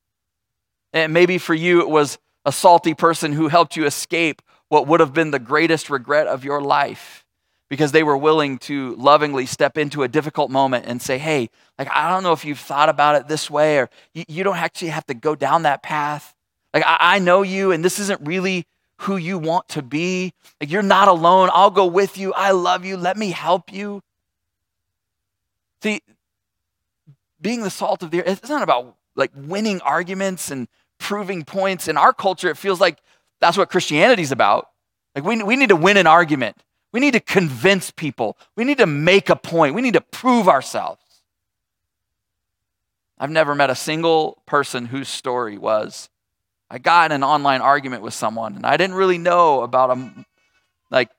And 0.92 1.12
maybe 1.12 1.38
for 1.38 1.54
you, 1.54 1.80
it 1.80 1.88
was 1.88 2.18
a 2.44 2.52
salty 2.52 2.94
person 2.94 3.32
who 3.32 3.48
helped 3.48 3.76
you 3.76 3.86
escape 3.86 4.42
what 4.68 4.86
would 4.86 5.00
have 5.00 5.12
been 5.12 5.30
the 5.30 5.38
greatest 5.38 5.90
regret 5.90 6.26
of 6.26 6.44
your 6.44 6.60
life 6.60 7.19
because 7.70 7.92
they 7.92 8.02
were 8.02 8.16
willing 8.16 8.58
to 8.58 8.96
lovingly 8.96 9.46
step 9.46 9.78
into 9.78 10.02
a 10.02 10.08
difficult 10.08 10.50
moment 10.50 10.84
and 10.86 11.00
say, 11.00 11.16
hey, 11.16 11.48
like, 11.78 11.88
I 11.90 12.10
don't 12.10 12.24
know 12.24 12.32
if 12.32 12.44
you've 12.44 12.58
thought 12.58 12.88
about 12.88 13.14
it 13.14 13.28
this 13.28 13.48
way, 13.48 13.78
or 13.78 13.88
you, 14.12 14.24
you 14.28 14.44
don't 14.44 14.56
actually 14.56 14.88
have 14.88 15.06
to 15.06 15.14
go 15.14 15.36
down 15.36 15.62
that 15.62 15.82
path. 15.82 16.34
Like, 16.74 16.82
I, 16.84 16.96
I 17.00 17.18
know 17.20 17.42
you, 17.42 17.70
and 17.70 17.84
this 17.84 18.00
isn't 18.00 18.20
really 18.22 18.66
who 18.98 19.16
you 19.16 19.38
want 19.38 19.68
to 19.68 19.82
be. 19.82 20.34
Like, 20.60 20.70
you're 20.70 20.82
not 20.82 21.06
alone. 21.06 21.48
I'll 21.54 21.70
go 21.70 21.86
with 21.86 22.18
you. 22.18 22.32
I 22.34 22.50
love 22.50 22.84
you. 22.84 22.96
Let 22.96 23.16
me 23.16 23.30
help 23.30 23.72
you. 23.72 24.02
See, 25.82 26.02
being 27.40 27.62
the 27.62 27.70
salt 27.70 28.02
of 28.02 28.10
the 28.10 28.20
earth, 28.22 28.40
it's 28.40 28.50
not 28.50 28.62
about 28.62 28.96
like 29.14 29.30
winning 29.34 29.80
arguments 29.82 30.50
and 30.50 30.66
proving 30.98 31.44
points. 31.44 31.86
In 31.86 31.96
our 31.96 32.12
culture, 32.12 32.50
it 32.50 32.56
feels 32.56 32.80
like 32.80 32.98
that's 33.40 33.56
what 33.56 33.70
Christianity's 33.70 34.32
about. 34.32 34.68
Like, 35.14 35.24
we, 35.24 35.40
we 35.42 35.54
need 35.54 35.68
to 35.68 35.76
win 35.76 35.96
an 35.96 36.08
argument. 36.08 36.56
We 36.92 37.00
need 37.00 37.12
to 37.12 37.20
convince 37.20 37.90
people. 37.90 38.36
We 38.56 38.64
need 38.64 38.78
to 38.78 38.86
make 38.86 39.30
a 39.30 39.36
point. 39.36 39.74
We 39.74 39.82
need 39.82 39.94
to 39.94 40.00
prove 40.00 40.48
ourselves. 40.48 41.02
I've 43.18 43.30
never 43.30 43.54
met 43.54 43.70
a 43.70 43.74
single 43.74 44.42
person 44.46 44.86
whose 44.86 45.08
story 45.08 45.58
was 45.58 46.08
I 46.70 46.78
got 46.78 47.10
in 47.10 47.16
an 47.16 47.24
online 47.24 47.62
argument 47.62 48.02
with 48.02 48.14
someone 48.14 48.54
and 48.54 48.64
I 48.64 48.76
didn't 48.76 48.94
really 48.94 49.18
know 49.18 49.62
about 49.62 49.88
them. 49.88 50.24
Like, 50.88 51.10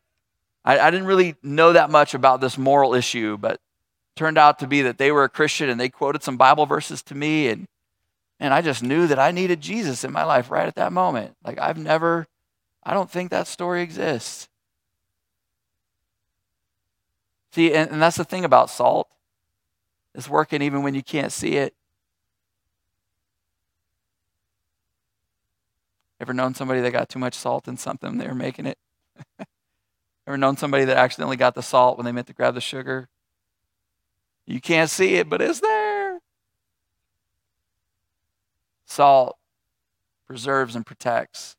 I, 0.64 0.80
I 0.80 0.92
didn't 0.92 1.08
really 1.08 1.36
know 1.44 1.74
that 1.74 1.90
much 1.90 2.14
about 2.14 2.40
this 2.40 2.58
moral 2.58 2.94
issue, 2.94 3.38
but 3.38 3.60
turned 4.16 4.38
out 4.38 4.60
to 4.60 4.68
be 4.68 4.82
that 4.84 4.98
they 4.98 5.12
were 5.12 5.26
a 5.26 5.30
Christian 5.30 5.70
and 5.70 5.80
they 5.80 5.90
quoted 5.90 6.24
some 6.24 6.38
Bible 6.38 6.66
verses 6.66 7.02
to 7.04 7.16
me. 7.16 7.50
And, 7.50 7.68
and 8.40 8.54
I 8.54 8.62
just 8.62 8.82
knew 8.82 9.08
that 9.08 9.20
I 9.20 9.32
needed 9.32 9.60
Jesus 9.60 10.06
in 10.06 10.14
my 10.14 10.24
life 10.24 10.50
right 10.50 10.68
at 10.68 10.76
that 10.76 10.94
moment. 10.94 11.36
Like, 11.44 11.60
I've 11.60 11.78
never, 11.78 12.28
I 12.84 12.94
don't 12.94 13.12
think 13.12 13.30
that 13.32 13.48
story 13.48 13.82
exists. 13.82 14.48
See, 17.52 17.74
and, 17.74 17.92
and 17.92 18.02
that's 18.02 18.18
the 18.18 18.24
thing 18.24 18.46
about 18.46 18.70
salt. 18.70 19.08
It's 20.16 20.30
working 20.30 20.62
even 20.62 20.84
when 20.84 20.96
you 20.96 21.04
can't 21.04 21.32
see 21.32 21.58
it. 21.58 21.74
Ever 26.20 26.34
known 26.34 26.54
somebody 26.54 26.82
that 26.82 26.92
got 26.92 27.10
too 27.10 27.20
much 27.20 27.34
salt 27.34 27.68
in 27.68 27.78
something 27.78 28.18
they 28.18 28.28
were 28.28 28.36
making 28.36 28.68
it? 28.68 28.78
Ever 30.28 30.38
known 30.38 30.56
somebody 30.56 30.86
that 30.86 30.98
accidentally 30.98 31.38
got 31.38 31.56
the 31.56 31.64
salt 31.64 31.98
when 31.98 32.06
they 32.06 32.12
meant 32.12 32.28
to 32.28 32.34
grab 32.34 32.54
the 32.54 32.62
sugar? 32.62 33.10
You 34.46 34.62
can't 34.62 34.90
see 34.90 35.16
it, 35.16 35.30
but 35.30 35.42
it's 35.42 35.62
there. 35.62 36.20
Salt 38.86 39.38
preserves 40.28 40.76
and 40.76 40.86
protects. 40.86 41.56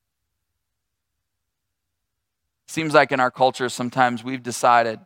Seems 2.67 2.95
like 2.95 3.13
in 3.13 3.21
our 3.21 3.31
culture, 3.31 3.69
sometimes 3.69 4.23
we've 4.23 4.43
decided 4.43 5.01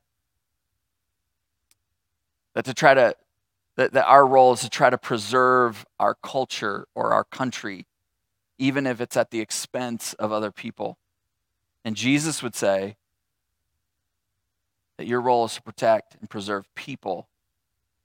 that 2.56 2.64
to 2.64 2.72
try 2.72 2.94
to 2.94 3.14
that, 3.76 3.92
that 3.92 4.06
our 4.06 4.26
role 4.26 4.54
is 4.54 4.62
to 4.62 4.70
try 4.70 4.88
to 4.88 4.96
preserve 4.96 5.84
our 6.00 6.14
culture 6.14 6.88
or 6.94 7.12
our 7.12 7.24
country 7.24 7.86
even 8.58 8.86
if 8.86 9.02
it's 9.02 9.18
at 9.18 9.30
the 9.30 9.40
expense 9.40 10.14
of 10.14 10.32
other 10.32 10.50
people. 10.50 10.96
And 11.84 11.94
jesus 11.94 12.42
would 12.42 12.54
say 12.54 12.96
that 14.96 15.06
your 15.06 15.20
role 15.20 15.44
is 15.44 15.54
to 15.56 15.62
protect 15.62 16.16
and 16.18 16.30
preserve 16.30 16.64
people. 16.74 17.28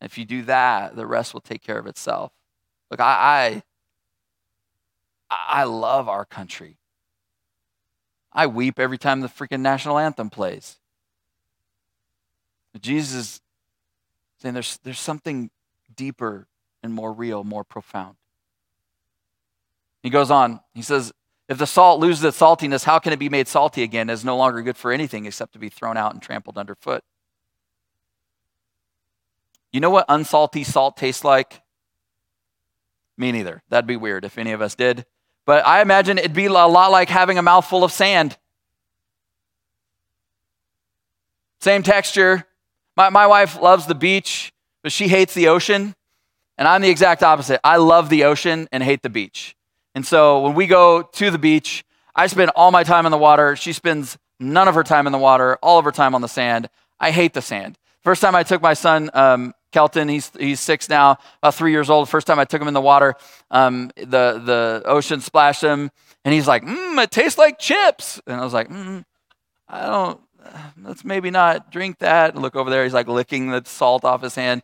And 0.02 0.12
if 0.12 0.18
you 0.18 0.26
do 0.26 0.42
that 0.44 0.98
the 0.98 1.08
rest 1.08 1.34
will 1.34 1.42
take 1.42 1.64
care 1.64 1.80
of 1.80 1.88
itself. 1.88 2.34
Look 2.92 3.00
i 3.00 3.64
i, 5.32 5.62
I 5.62 5.64
love 5.64 6.10
our 6.10 6.26
country. 6.26 6.76
I 8.34 8.48
weep 8.48 8.80
every 8.80 8.98
time 8.98 9.22
the 9.22 9.30
freaking 9.30 9.62
national 9.62 9.98
anthem 9.98 10.30
plays. 10.30 10.78
Jesus 12.82 13.40
saying 14.42 14.54
there's, 14.54 14.80
there's 14.84 15.00
something 15.00 15.50
deeper 15.96 16.48
and 16.82 16.94
more 16.94 17.14
real, 17.14 17.44
more 17.44 17.64
profound. 17.64 18.16
He 20.02 20.10
goes 20.10 20.32
on, 20.32 20.62
he 20.74 20.82
says, 20.82 21.14
if 21.48 21.58
the 21.58 21.68
salt 21.68 22.00
loses 22.00 22.24
its 22.24 22.40
saltiness, 22.40 22.86
how 22.86 22.98
can 22.98 23.14
it 23.14 23.20
be 23.20 23.30
made 23.30 23.48
salty 23.48 23.84
again? 23.84 24.10
It 24.10 24.14
is 24.14 24.26
no 24.26 24.38
longer 24.38 24.62
good 24.62 24.78
for 24.78 24.92
anything 24.92 25.26
except 25.26 25.54
to 25.54 25.60
be 25.60 25.70
thrown 25.70 25.98
out 25.98 26.14
and 26.14 26.22
trampled 26.22 26.58
underfoot. 26.58 27.04
You 29.72 29.80
know 29.80 29.90
what 29.90 30.08
unsalty 30.08 30.64
salt 30.64 30.98
tastes 30.98 31.24
like? 31.24 31.62
Me 33.18 33.32
neither. 33.32 33.62
That'd 33.70 33.88
be 33.88 33.98
weird 33.98 34.26
if 34.26 34.38
any 34.38 34.54
of 34.54 34.62
us 34.62 34.76
did. 34.76 35.06
But 35.46 35.66
I 35.68 35.82
imagine 35.82 36.18
it'd 36.18 36.34
be 36.34 36.46
a 36.46 36.52
lot 36.52 36.92
like 36.92 37.10
having 37.10 37.38
a 37.38 37.42
mouthful 37.42 37.84
of 37.84 37.92
sand. 37.92 38.38
Same 41.60 41.84
texture. 41.84 42.48
My, 42.96 43.10
my 43.10 43.28
wife 43.28 43.62
loves 43.62 43.88
the 43.88 43.96
beach, 43.96 44.52
but 44.84 44.92
she 44.92 45.08
hates 45.08 45.34
the 45.34 45.48
ocean. 45.48 45.96
And 46.58 46.68
I'm 46.68 46.82
the 46.82 46.90
exact 46.90 47.24
opposite. 47.24 47.60
I 47.64 47.78
love 47.78 48.10
the 48.10 48.26
ocean 48.26 48.68
and 48.72 48.84
hate 48.84 49.02
the 49.02 49.10
beach. 49.10 49.56
And 49.96 50.06
so 50.06 50.42
when 50.42 50.54
we 50.54 50.68
go 50.68 51.02
to 51.02 51.32
the 51.32 51.40
beach, 51.40 51.84
I 52.16 52.28
spend 52.28 52.52
all 52.56 52.72
my 52.72 52.84
time 52.84 53.06
in 53.06 53.12
the 53.12 53.18
water. 53.18 53.56
She 53.56 53.74
spends 53.74 54.18
none 54.40 54.68
of 54.68 54.76
her 54.76 54.84
time 54.84 55.08
in 55.08 55.12
the 55.12 55.18
water, 55.18 55.58
all 55.64 55.80
of 55.80 55.86
her 55.86 55.92
time 55.92 56.14
on 56.14 56.22
the 56.22 56.28
sand. 56.28 56.70
I 57.00 57.12
hate 57.12 57.34
the 57.34 57.42
sand. 57.42 57.78
First 58.04 58.22
time 58.22 58.36
I 58.36 58.44
took 58.44 58.62
my 58.62 58.74
son, 58.74 59.10
um, 59.14 59.54
Kelton, 59.72 60.10
he's, 60.10 60.32
he's 60.38 60.60
six 60.60 60.90
now, 60.90 61.18
about 61.42 61.56
three 61.56 61.72
years 61.72 61.90
old. 61.90 62.10
First 62.10 62.28
time 62.28 62.40
I 62.40 62.46
took 62.46 62.62
him 62.62 62.68
in 62.68 62.74
the 62.74 62.82
water, 62.82 63.16
um, 63.50 63.92
the, 63.96 64.42
the 64.44 64.82
ocean 64.86 65.22
splashed 65.22 65.64
him, 65.64 65.92
and 66.26 66.34
he's 66.34 66.48
like, 66.48 66.64
mmm, 66.64 67.02
it 67.04 67.12
tastes 67.12 67.38
like 67.38 67.58
chips. 67.60 68.22
And 68.28 68.40
I 68.40 68.44
was 68.44 68.54
like, 68.54 68.70
mm, 68.70 69.06
I 69.68 69.86
don't, 69.86 70.20
let's 70.82 71.04
maybe 71.04 71.32
not 71.32 71.72
drink 71.72 72.00
that. 72.00 72.36
Look 72.36 72.56
over 72.56 72.70
there, 72.70 72.84
he's 72.84 72.94
like 72.94 73.08
licking 73.08 73.50
the 73.50 73.64
salt 73.66 74.06
off 74.06 74.22
his 74.22 74.36
hand. 74.36 74.62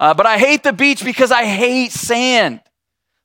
Uh, 0.00 0.14
but 0.14 0.26
I 0.26 0.38
hate 0.38 0.62
the 0.62 0.72
beach 0.72 1.04
because 1.04 1.30
I 1.30 1.44
hate 1.44 1.92
sand. 1.92 2.60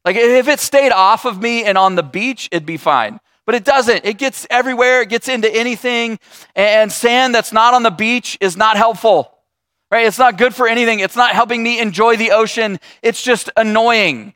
Like 0.06 0.16
if 0.16 0.48
it 0.48 0.60
stayed 0.60 0.92
off 0.92 1.26
of 1.26 1.42
me 1.42 1.64
and 1.64 1.78
on 1.78 1.96
the 1.96 2.04
beach, 2.04 2.50
it'd 2.52 2.66
be 2.66 2.78
fine. 2.78 3.20
But 3.46 3.56
it 3.56 3.64
doesn't. 3.64 4.06
It 4.06 4.18
gets 4.18 4.46
everywhere, 4.50 5.02
it 5.02 5.10
gets 5.10 5.28
into 5.28 5.54
anything. 5.54 6.20
And 6.56 6.92
sand 6.92 7.34
that's 7.34 7.52
not 7.52 7.74
on 7.74 7.84
the 7.84 7.90
beach 7.90 8.38
is 8.40 8.56
not 8.56 8.78
helpful, 8.78 9.36
right? 9.92 10.06
It's 10.06 10.20
not 10.20 10.38
good 10.38 10.54
for 10.54 10.68
anything. 10.68 11.00
It's 11.00 11.16
not 11.16 11.32
helping 11.32 11.64
me 11.64 11.80
enjoy 11.80 12.16
the 12.16 12.32
ocean. 12.32 12.80
It's 13.02 13.24
just 13.24 13.50
annoying. 13.58 14.36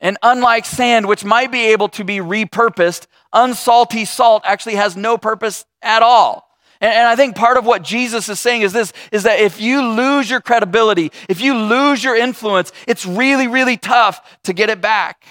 And 0.00 0.16
unlike 0.22 0.64
sand, 0.64 1.06
which 1.06 1.24
might 1.24 1.52
be 1.52 1.72
able 1.72 1.88
to 1.90 2.04
be 2.04 2.18
repurposed, 2.18 3.06
unsalty 3.34 4.06
salt 4.06 4.42
actually 4.46 4.76
has 4.76 4.96
no 4.96 5.18
purpose 5.18 5.66
at 5.82 6.02
all. 6.02 6.49
And, 6.80 7.06
I 7.06 7.14
think 7.14 7.36
part 7.36 7.58
of 7.58 7.66
what 7.66 7.82
Jesus 7.82 8.28
is 8.28 8.40
saying 8.40 8.62
is 8.62 8.72
this 8.72 8.92
is 9.12 9.24
that 9.24 9.38
if 9.38 9.60
you 9.60 9.82
lose 9.82 10.30
your 10.30 10.40
credibility, 10.40 11.12
if 11.28 11.40
you 11.40 11.54
lose 11.54 12.02
your 12.02 12.16
influence, 12.16 12.72
it's 12.86 13.04
really, 13.04 13.46
really 13.48 13.76
tough 13.76 14.38
to 14.44 14.54
get 14.54 14.70
it 14.70 14.80
back. 14.80 15.24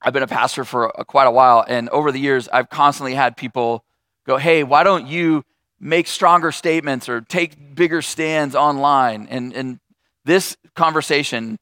I've 0.00 0.12
been 0.12 0.22
a 0.22 0.28
pastor 0.28 0.64
for 0.64 0.86
a, 0.86 1.04
quite 1.04 1.26
a 1.26 1.30
while, 1.30 1.64
and 1.66 1.88
over 1.90 2.10
the 2.10 2.18
years, 2.18 2.48
I've 2.48 2.70
constantly 2.70 3.14
had 3.14 3.36
people 3.36 3.84
go, 4.26 4.38
Hey, 4.38 4.62
why 4.62 4.82
don't 4.82 5.06
you 5.06 5.44
make 5.78 6.06
stronger 6.06 6.50
statements 6.50 7.08
or 7.08 7.20
take 7.20 7.74
bigger 7.74 8.00
stands 8.00 8.54
online? 8.54 9.26
And, 9.30 9.52
and 9.52 9.80
this 10.24 10.56
conversation 10.74 11.58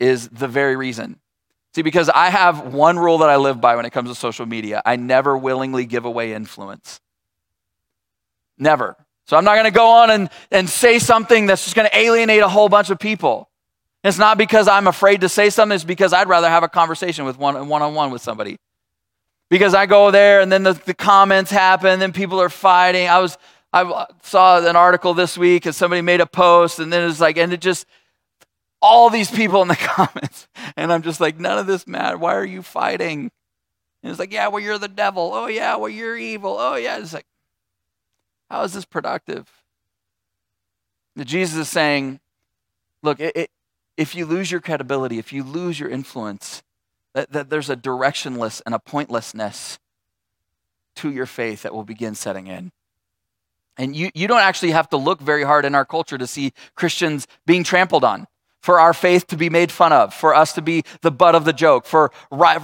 is 0.00 0.28
the 0.28 0.48
very 0.48 0.74
reason. 0.74 1.19
See, 1.74 1.82
because 1.82 2.08
I 2.08 2.30
have 2.30 2.74
one 2.74 2.98
rule 2.98 3.18
that 3.18 3.30
I 3.30 3.36
live 3.36 3.60
by 3.60 3.76
when 3.76 3.84
it 3.84 3.90
comes 3.90 4.08
to 4.08 4.14
social 4.14 4.46
media 4.46 4.82
I 4.84 4.96
never 4.96 5.36
willingly 5.36 5.86
give 5.86 6.04
away 6.04 6.32
influence. 6.34 7.00
Never. 8.58 8.96
So 9.26 9.36
I'm 9.36 9.44
not 9.44 9.54
going 9.54 9.66
to 9.66 9.70
go 9.70 9.86
on 9.86 10.10
and, 10.10 10.30
and 10.50 10.68
say 10.68 10.98
something 10.98 11.46
that's 11.46 11.62
just 11.62 11.76
going 11.76 11.88
to 11.88 11.96
alienate 11.96 12.42
a 12.42 12.48
whole 12.48 12.68
bunch 12.68 12.90
of 12.90 12.98
people. 12.98 13.48
It's 14.02 14.18
not 14.18 14.38
because 14.38 14.66
I'm 14.66 14.86
afraid 14.86 15.20
to 15.20 15.28
say 15.28 15.50
something, 15.50 15.74
it's 15.74 15.84
because 15.84 16.12
I'd 16.12 16.28
rather 16.28 16.48
have 16.48 16.62
a 16.62 16.68
conversation 16.68 17.24
with 17.24 17.38
one 17.38 17.56
on 17.56 17.94
one 17.94 18.10
with 18.10 18.22
somebody. 18.22 18.58
Because 19.50 19.74
I 19.74 19.86
go 19.86 20.10
there 20.10 20.40
and 20.40 20.50
then 20.50 20.62
the, 20.62 20.72
the 20.72 20.94
comments 20.94 21.50
happen, 21.50 22.00
then 22.00 22.12
people 22.12 22.40
are 22.40 22.48
fighting. 22.48 23.08
I 23.08 23.18
was 23.18 23.36
I 23.72 24.06
saw 24.22 24.66
an 24.66 24.74
article 24.74 25.14
this 25.14 25.38
week 25.38 25.64
and 25.64 25.74
somebody 25.74 26.02
made 26.02 26.20
a 26.20 26.26
post 26.26 26.80
and 26.80 26.92
then 26.92 27.08
it's 27.08 27.20
like, 27.20 27.36
and 27.36 27.52
it 27.52 27.60
just 27.60 27.86
all 28.82 29.10
these 29.10 29.30
people 29.30 29.62
in 29.62 29.68
the 29.68 29.76
comments. 29.76 30.48
And 30.76 30.92
I'm 30.92 31.02
just 31.02 31.20
like, 31.20 31.38
none 31.38 31.58
of 31.58 31.66
this 31.66 31.86
matter. 31.86 32.16
Why 32.16 32.34
are 32.34 32.44
you 32.44 32.62
fighting? 32.62 33.30
And 34.02 34.10
it's 34.10 34.18
like, 34.18 34.32
yeah, 34.32 34.48
well, 34.48 34.60
you're 34.60 34.78
the 34.78 34.88
devil. 34.88 35.32
Oh, 35.34 35.46
yeah, 35.46 35.76
well, 35.76 35.90
you're 35.90 36.16
evil. 36.16 36.56
Oh, 36.58 36.76
yeah. 36.76 36.98
It's 36.98 37.12
like, 37.12 37.26
how 38.50 38.62
is 38.62 38.72
this 38.72 38.84
productive? 38.84 39.48
Jesus 41.18 41.58
is 41.58 41.68
saying, 41.68 42.20
look, 43.02 43.20
it, 43.20 43.36
it, 43.36 43.50
if 43.96 44.14
you 44.14 44.24
lose 44.24 44.50
your 44.50 44.60
credibility, 44.60 45.18
if 45.18 45.32
you 45.32 45.42
lose 45.42 45.78
your 45.78 45.90
influence, 45.90 46.62
that, 47.12 47.32
that 47.32 47.50
there's 47.50 47.68
a 47.68 47.76
directionless 47.76 48.62
and 48.64 48.74
a 48.74 48.78
pointlessness 48.78 49.78
to 50.96 51.10
your 51.10 51.26
faith 51.26 51.62
that 51.62 51.74
will 51.74 51.84
begin 51.84 52.14
setting 52.14 52.46
in. 52.46 52.72
And 53.76 53.96
you, 53.96 54.10
you 54.14 54.28
don't 54.28 54.40
actually 54.40 54.72
have 54.72 54.88
to 54.90 54.96
look 54.96 55.20
very 55.20 55.42
hard 55.42 55.64
in 55.64 55.74
our 55.74 55.84
culture 55.84 56.18
to 56.18 56.26
see 56.26 56.52
Christians 56.74 57.26
being 57.46 57.64
trampled 57.64 58.04
on, 58.04 58.26
for 58.60 58.78
our 58.78 58.92
faith 58.92 59.26
to 59.28 59.36
be 59.36 59.50
made 59.50 59.72
fun 59.72 59.92
of, 59.92 60.12
for 60.12 60.34
us 60.34 60.52
to 60.54 60.62
be 60.62 60.84
the 61.00 61.10
butt 61.10 61.34
of 61.34 61.44
the 61.44 61.52
joke, 61.52 61.86
for, 61.86 62.12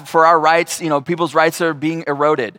for 0.05 0.27
our 0.27 0.39
rights, 0.39 0.81
you 0.81 0.89
know, 0.89 1.01
people's 1.01 1.35
rights 1.35 1.61
are 1.61 1.75
being 1.75 2.05
eroded. 2.07 2.59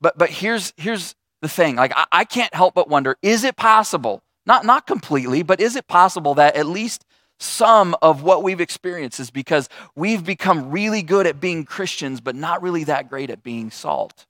But, 0.00 0.16
but 0.16 0.30
here's, 0.30 0.72
here's 0.76 1.14
the 1.42 1.48
thing 1.48 1.76
like, 1.76 1.92
I, 1.96 2.06
I 2.12 2.24
can't 2.24 2.54
help 2.54 2.74
but 2.74 2.88
wonder 2.88 3.16
is 3.22 3.44
it 3.44 3.56
possible, 3.56 4.22
not, 4.46 4.64
not 4.64 4.86
completely, 4.86 5.42
but 5.42 5.60
is 5.60 5.76
it 5.76 5.88
possible 5.88 6.34
that 6.34 6.56
at 6.56 6.66
least 6.66 7.04
some 7.38 7.96
of 8.02 8.22
what 8.22 8.42
we've 8.42 8.60
experienced 8.60 9.18
is 9.18 9.30
because 9.30 9.68
we've 9.96 10.24
become 10.24 10.70
really 10.70 11.02
good 11.02 11.26
at 11.26 11.40
being 11.40 11.64
Christians, 11.64 12.20
but 12.20 12.36
not 12.36 12.62
really 12.62 12.84
that 12.84 13.08
great 13.08 13.30
at 13.30 13.42
being 13.42 13.70
salt 13.70 14.26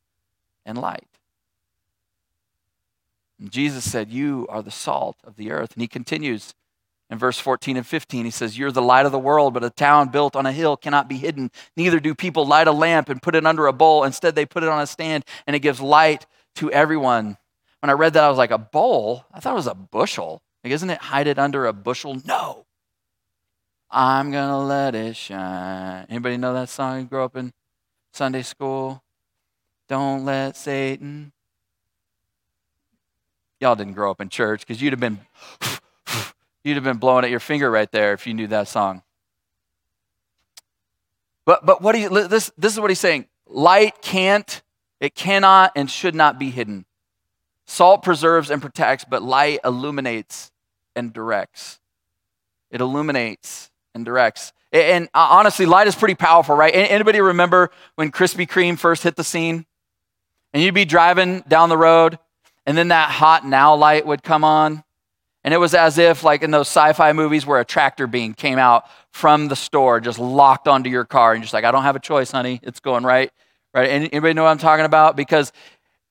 and 0.64 0.78
light. 0.78 1.08
Jesus 3.48 3.90
said, 3.90 4.10
You 4.10 4.46
are 4.48 4.62
the 4.62 4.70
salt 4.70 5.16
of 5.24 5.36
the 5.36 5.50
earth. 5.50 5.72
And 5.72 5.82
he 5.82 5.88
continues 5.88 6.54
in 7.10 7.18
verse 7.18 7.38
14 7.38 7.76
and 7.76 7.86
15. 7.86 8.24
He 8.24 8.30
says, 8.30 8.56
You're 8.56 8.70
the 8.70 8.80
light 8.80 9.04
of 9.04 9.12
the 9.12 9.18
world, 9.18 9.52
but 9.52 9.64
a 9.64 9.70
town 9.70 10.08
built 10.08 10.36
on 10.36 10.46
a 10.46 10.52
hill 10.52 10.76
cannot 10.76 11.08
be 11.08 11.16
hidden. 11.16 11.50
Neither 11.76 12.00
do 12.00 12.14
people 12.14 12.46
light 12.46 12.68
a 12.68 12.72
lamp 12.72 13.08
and 13.08 13.20
put 13.20 13.34
it 13.34 13.44
under 13.44 13.66
a 13.66 13.72
bowl. 13.72 14.04
Instead, 14.04 14.34
they 14.34 14.46
put 14.46 14.62
it 14.62 14.68
on 14.68 14.80
a 14.80 14.86
stand, 14.86 15.24
and 15.46 15.56
it 15.56 15.60
gives 15.60 15.80
light 15.80 16.26
to 16.56 16.70
everyone. 16.70 17.36
When 17.80 17.90
I 17.90 17.94
read 17.94 18.12
that, 18.14 18.24
I 18.24 18.28
was 18.28 18.38
like, 18.38 18.52
A 18.52 18.58
bowl? 18.58 19.24
I 19.32 19.40
thought 19.40 19.52
it 19.52 19.56
was 19.56 19.66
a 19.66 19.74
bushel. 19.74 20.40
Like, 20.62 20.72
isn't 20.72 20.90
it 20.90 20.98
hide 20.98 21.26
it 21.26 21.38
under 21.38 21.66
a 21.66 21.72
bushel? 21.72 22.20
No. 22.24 22.66
I'm 23.90 24.30
gonna 24.30 24.64
let 24.64 24.94
it 24.94 25.16
shine. 25.16 26.06
Anybody 26.08 26.36
know 26.36 26.54
that 26.54 26.68
song? 26.68 27.00
You 27.00 27.06
grew 27.06 27.24
up 27.24 27.36
in 27.36 27.52
Sunday 28.12 28.42
school? 28.42 29.02
Don't 29.88 30.24
let 30.24 30.56
Satan. 30.56 31.32
Y'all 33.58 33.74
didn't 33.74 33.94
grow 33.94 34.12
up 34.12 34.20
in 34.20 34.28
church 34.28 34.60
because 34.60 34.80
you'd 34.80 34.92
have 34.92 35.00
been 35.00 35.18
you'd 36.64 36.74
have 36.74 36.84
been 36.84 36.98
blowing 36.98 37.24
at 37.24 37.30
your 37.30 37.40
finger 37.40 37.70
right 37.70 37.90
there 37.90 38.12
if 38.12 38.26
you 38.26 38.34
knew 38.34 38.46
that 38.48 38.68
song. 38.68 39.02
But 41.44 41.64
but 41.66 41.82
what 41.82 41.92
do 41.92 41.98
you 42.00 42.28
this 42.28 42.50
this 42.56 42.72
is 42.72 42.80
what 42.80 42.90
he's 42.90 43.00
saying. 43.00 43.26
Light 43.46 44.00
can't, 44.02 44.62
it 45.00 45.14
cannot 45.14 45.72
and 45.74 45.90
should 45.90 46.14
not 46.14 46.38
be 46.38 46.50
hidden. 46.50 46.84
Salt 47.66 48.02
preserves 48.02 48.50
and 48.50 48.60
protects, 48.60 49.04
but 49.04 49.22
light 49.22 49.60
illuminates 49.64 50.52
and 50.94 51.12
directs. 51.12 51.80
It 52.70 52.80
illuminates 52.80 53.70
and 53.94 54.04
directs. 54.04 54.52
And 54.72 55.06
uh, 55.14 55.28
honestly, 55.30 55.66
light 55.66 55.88
is 55.88 55.96
pretty 55.96 56.14
powerful, 56.14 56.54
right? 56.54 56.72
Anybody 56.74 57.20
remember 57.20 57.70
when 57.96 58.12
Krispy 58.12 58.48
Kreme 58.48 58.78
first 58.78 59.02
hit 59.02 59.16
the 59.16 59.24
scene? 59.24 59.66
And 60.52 60.62
you'd 60.62 60.74
be 60.74 60.84
driving 60.84 61.40
down 61.46 61.68
the 61.68 61.78
road, 61.78 62.18
and 62.66 62.76
then 62.76 62.88
that 62.88 63.08
hot 63.10 63.46
now 63.46 63.74
light 63.74 64.04
would 64.04 64.22
come 64.22 64.42
on. 64.42 64.82
And 65.42 65.54
it 65.54 65.58
was 65.58 65.74
as 65.74 65.96
if, 65.98 66.22
like 66.22 66.42
in 66.42 66.50
those 66.50 66.68
sci 66.68 66.92
fi 66.92 67.12
movies, 67.12 67.46
where 67.46 67.60
a 67.60 67.64
tractor 67.64 68.06
beam 68.06 68.34
came 68.34 68.58
out 68.58 68.84
from 69.10 69.48
the 69.48 69.56
store, 69.56 70.00
just 70.00 70.18
locked 70.18 70.68
onto 70.68 70.90
your 70.90 71.04
car, 71.04 71.32
and 71.32 71.42
just 71.42 71.54
like, 71.54 71.64
I 71.64 71.70
don't 71.70 71.82
have 71.82 71.96
a 71.96 72.00
choice, 72.00 72.30
honey. 72.30 72.60
It's 72.62 72.80
going 72.80 73.04
right. 73.04 73.30
Right? 73.72 73.88
Anybody 73.88 74.34
know 74.34 74.44
what 74.44 74.50
I'm 74.50 74.58
talking 74.58 74.84
about? 74.84 75.16
Because 75.16 75.52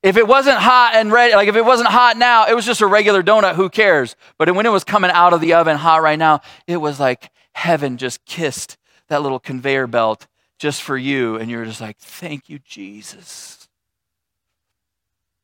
if 0.02 0.16
it 0.16 0.26
wasn't 0.26 0.56
hot 0.56 0.92
and 0.94 1.12
ready, 1.12 1.34
like 1.34 1.48
if 1.48 1.56
it 1.56 1.64
wasn't 1.64 1.90
hot 1.90 2.16
now, 2.16 2.46
it 2.46 2.54
was 2.54 2.64
just 2.64 2.80
a 2.80 2.86
regular 2.86 3.22
donut, 3.22 3.54
who 3.54 3.68
cares? 3.68 4.16
But 4.38 4.54
when 4.54 4.66
it 4.66 4.70
was 4.70 4.82
coming 4.82 5.10
out 5.10 5.32
of 5.32 5.40
the 5.40 5.52
oven 5.52 5.76
hot 5.76 6.02
right 6.02 6.18
now, 6.18 6.40
it 6.66 6.78
was 6.78 6.98
like 6.98 7.30
heaven 7.52 7.98
just 7.98 8.24
kissed 8.24 8.78
that 9.08 9.22
little 9.22 9.38
conveyor 9.38 9.86
belt 9.88 10.26
just 10.58 10.82
for 10.82 10.96
you. 10.96 11.36
And 11.36 11.50
you're 11.50 11.66
just 11.66 11.80
like, 11.80 11.98
thank 11.98 12.48
you, 12.48 12.58
Jesus. 12.60 13.68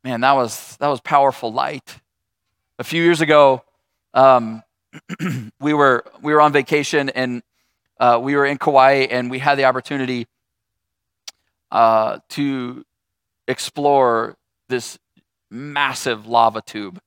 Man, 0.03 0.23
that 0.23 0.33
was, 0.33 0.77
that 0.79 0.89
was 0.89 1.01
powerful 1.01 1.53
light. 1.53 2.01
A 2.79 2.85
few 2.85 3.03
years 3.03 3.21
ago, 3.21 3.63
um, 4.17 4.63
we, 5.61 5.73
were, 5.73 6.05
we 6.23 6.33
were 6.33 6.41
on 6.41 6.53
vacation 6.53 7.11
and 7.11 7.43
uh, 8.01 8.19
we 8.21 8.35
were 8.35 8.47
in 8.47 8.59
Kauai 8.59 9.07
and 9.11 9.31
we 9.31 9.39
had 9.39 9.57
the 9.57 9.65
opportunity 9.65 10.27
uh, 11.71 12.19
to 12.31 12.85
explore 13.47 14.37
this 14.69 14.99
massive 15.51 16.27
lava 16.27 16.63
tube. 16.63 16.99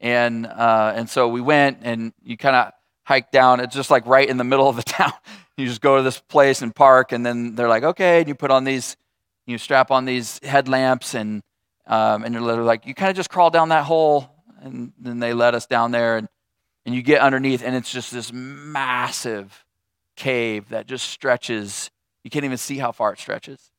And, 0.00 0.46
uh, 0.46 0.92
and 0.94 1.08
so 1.08 1.28
we 1.28 1.40
went 1.40 1.78
and 1.82 2.12
you 2.22 2.36
kind 2.36 2.56
of 2.56 2.72
hike 3.04 3.30
down. 3.30 3.60
It's 3.60 3.74
just 3.74 3.90
like 3.90 4.06
right 4.06 4.28
in 4.28 4.36
the 4.36 4.44
middle 4.44 4.68
of 4.68 4.76
the 4.76 4.82
town. 4.82 5.12
You 5.56 5.66
just 5.66 5.80
go 5.80 5.96
to 5.96 6.02
this 6.02 6.18
place 6.18 6.62
and 6.62 6.74
park, 6.74 7.12
and 7.12 7.24
then 7.24 7.54
they're 7.54 7.68
like, 7.68 7.84
okay, 7.84 8.18
and 8.18 8.28
you 8.28 8.34
put 8.34 8.50
on 8.50 8.64
these, 8.64 8.96
you 9.46 9.56
strap 9.56 9.92
on 9.92 10.04
these 10.04 10.40
headlamps, 10.42 11.14
and 11.14 11.42
um, 11.86 12.24
and 12.24 12.34
they're 12.34 12.40
like, 12.40 12.86
you 12.86 12.94
kind 12.94 13.10
of 13.10 13.14
just 13.14 13.30
crawl 13.30 13.50
down 13.50 13.68
that 13.68 13.84
hole, 13.84 14.33
and 14.64 14.92
then 14.98 15.20
they 15.20 15.34
let 15.34 15.54
us 15.54 15.66
down 15.66 15.92
there, 15.92 16.16
and 16.16 16.28
and 16.86 16.94
you 16.94 17.02
get 17.02 17.20
underneath, 17.20 17.62
and 17.62 17.74
it's 17.74 17.92
just 17.92 18.12
this 18.12 18.32
massive 18.32 19.64
cave 20.16 20.68
that 20.70 20.86
just 20.86 21.08
stretches. 21.08 21.90
You 22.22 22.30
can't 22.30 22.44
even 22.44 22.58
see 22.58 22.78
how 22.78 22.92
far 22.92 23.12
it 23.12 23.18
stretches. 23.18 23.70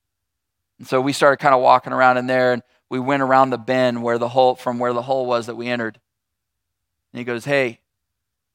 And 0.79 0.87
so 0.87 0.99
we 1.01 1.13
started 1.13 1.37
kind 1.37 1.53
of 1.53 1.61
walking 1.61 1.93
around 1.93 2.17
in 2.17 2.27
there, 2.27 2.53
and 2.53 2.63
we 2.89 2.99
went 2.99 3.21
around 3.21 3.49
the 3.49 3.57
bend 3.57 4.01
where 4.03 4.17
the 4.17 4.29
hole 4.29 4.55
from 4.55 4.79
where 4.79 4.93
the 4.93 5.01
hole 5.03 5.25
was 5.25 5.45
that 5.47 5.55
we 5.55 5.67
entered. 5.67 5.99
And 7.13 7.19
he 7.19 7.23
goes, 7.23 7.45
Hey, 7.45 7.79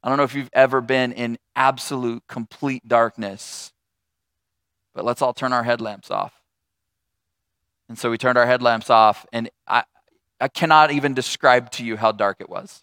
I 0.03 0.09
don't 0.09 0.19
know 0.19 0.25
if 0.25 0.35
you've 0.35 0.51
ever 0.53 0.81
been 0.81 1.13
in 1.13 1.39
absolute, 1.55 2.23
complete 2.27 2.87
darkness, 2.89 3.73
but 4.95 5.05
let's 5.05 5.23
all 5.23 5.35
turn 5.35 5.53
our 5.53 5.65
headlamps 5.65 6.11
off. 6.11 6.41
And 7.89 7.99
so 7.99 8.11
we 8.11 8.19
turned 8.19 8.39
our 8.39 8.47
headlamps 8.47 8.89
off, 8.89 9.27
and 9.33 9.51
I, 9.67 9.85
I 10.41 10.49
cannot 10.49 10.91
even 10.91 11.15
describe 11.15 11.71
to 11.73 11.85
you 11.85 11.97
how 11.97 12.13
dark 12.13 12.39
it 12.41 12.49
was. 12.49 12.83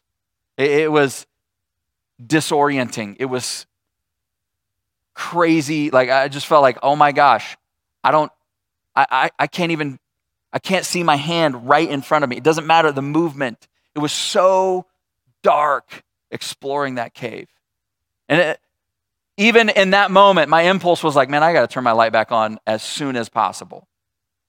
It, 0.57 0.71
it 0.71 0.91
was 0.91 1.25
disorienting. 2.23 3.15
It 3.19 3.25
was 3.25 3.65
crazy. 5.13 5.89
Like, 5.89 6.09
I 6.09 6.27
just 6.27 6.45
felt 6.45 6.61
like, 6.61 6.77
oh 6.83 6.95
my 6.95 7.11
gosh, 7.11 7.57
I 8.03 8.11
don't, 8.11 8.31
I, 8.95 9.05
I, 9.09 9.29
I 9.39 9.47
can't 9.47 9.71
even, 9.71 9.99
I 10.53 10.59
can't 10.59 10.85
see 10.85 11.03
my 11.03 11.15
hand 11.15 11.67
right 11.67 11.89
in 11.89 12.01
front 12.01 12.23
of 12.23 12.29
me. 12.29 12.37
It 12.37 12.43
doesn't 12.43 12.67
matter 12.67 12.91
the 12.91 13.01
movement. 13.01 13.67
It 13.95 13.99
was 13.99 14.11
so 14.11 14.85
dark 15.41 16.03
exploring 16.31 16.95
that 16.95 17.13
cave. 17.13 17.47
And 18.29 18.39
it, 18.39 18.59
even 19.37 19.69
in 19.69 19.91
that 19.91 20.09
moment, 20.09 20.49
my 20.49 20.63
impulse 20.63 21.03
was 21.03 21.15
like, 21.15 21.29
man, 21.29 21.43
I 21.43 21.53
got 21.53 21.61
to 21.61 21.67
turn 21.67 21.83
my 21.83 21.91
light 21.91 22.11
back 22.11 22.31
on 22.31 22.59
as 22.65 22.81
soon 22.81 23.15
as 23.15 23.29
possible. 23.29 23.87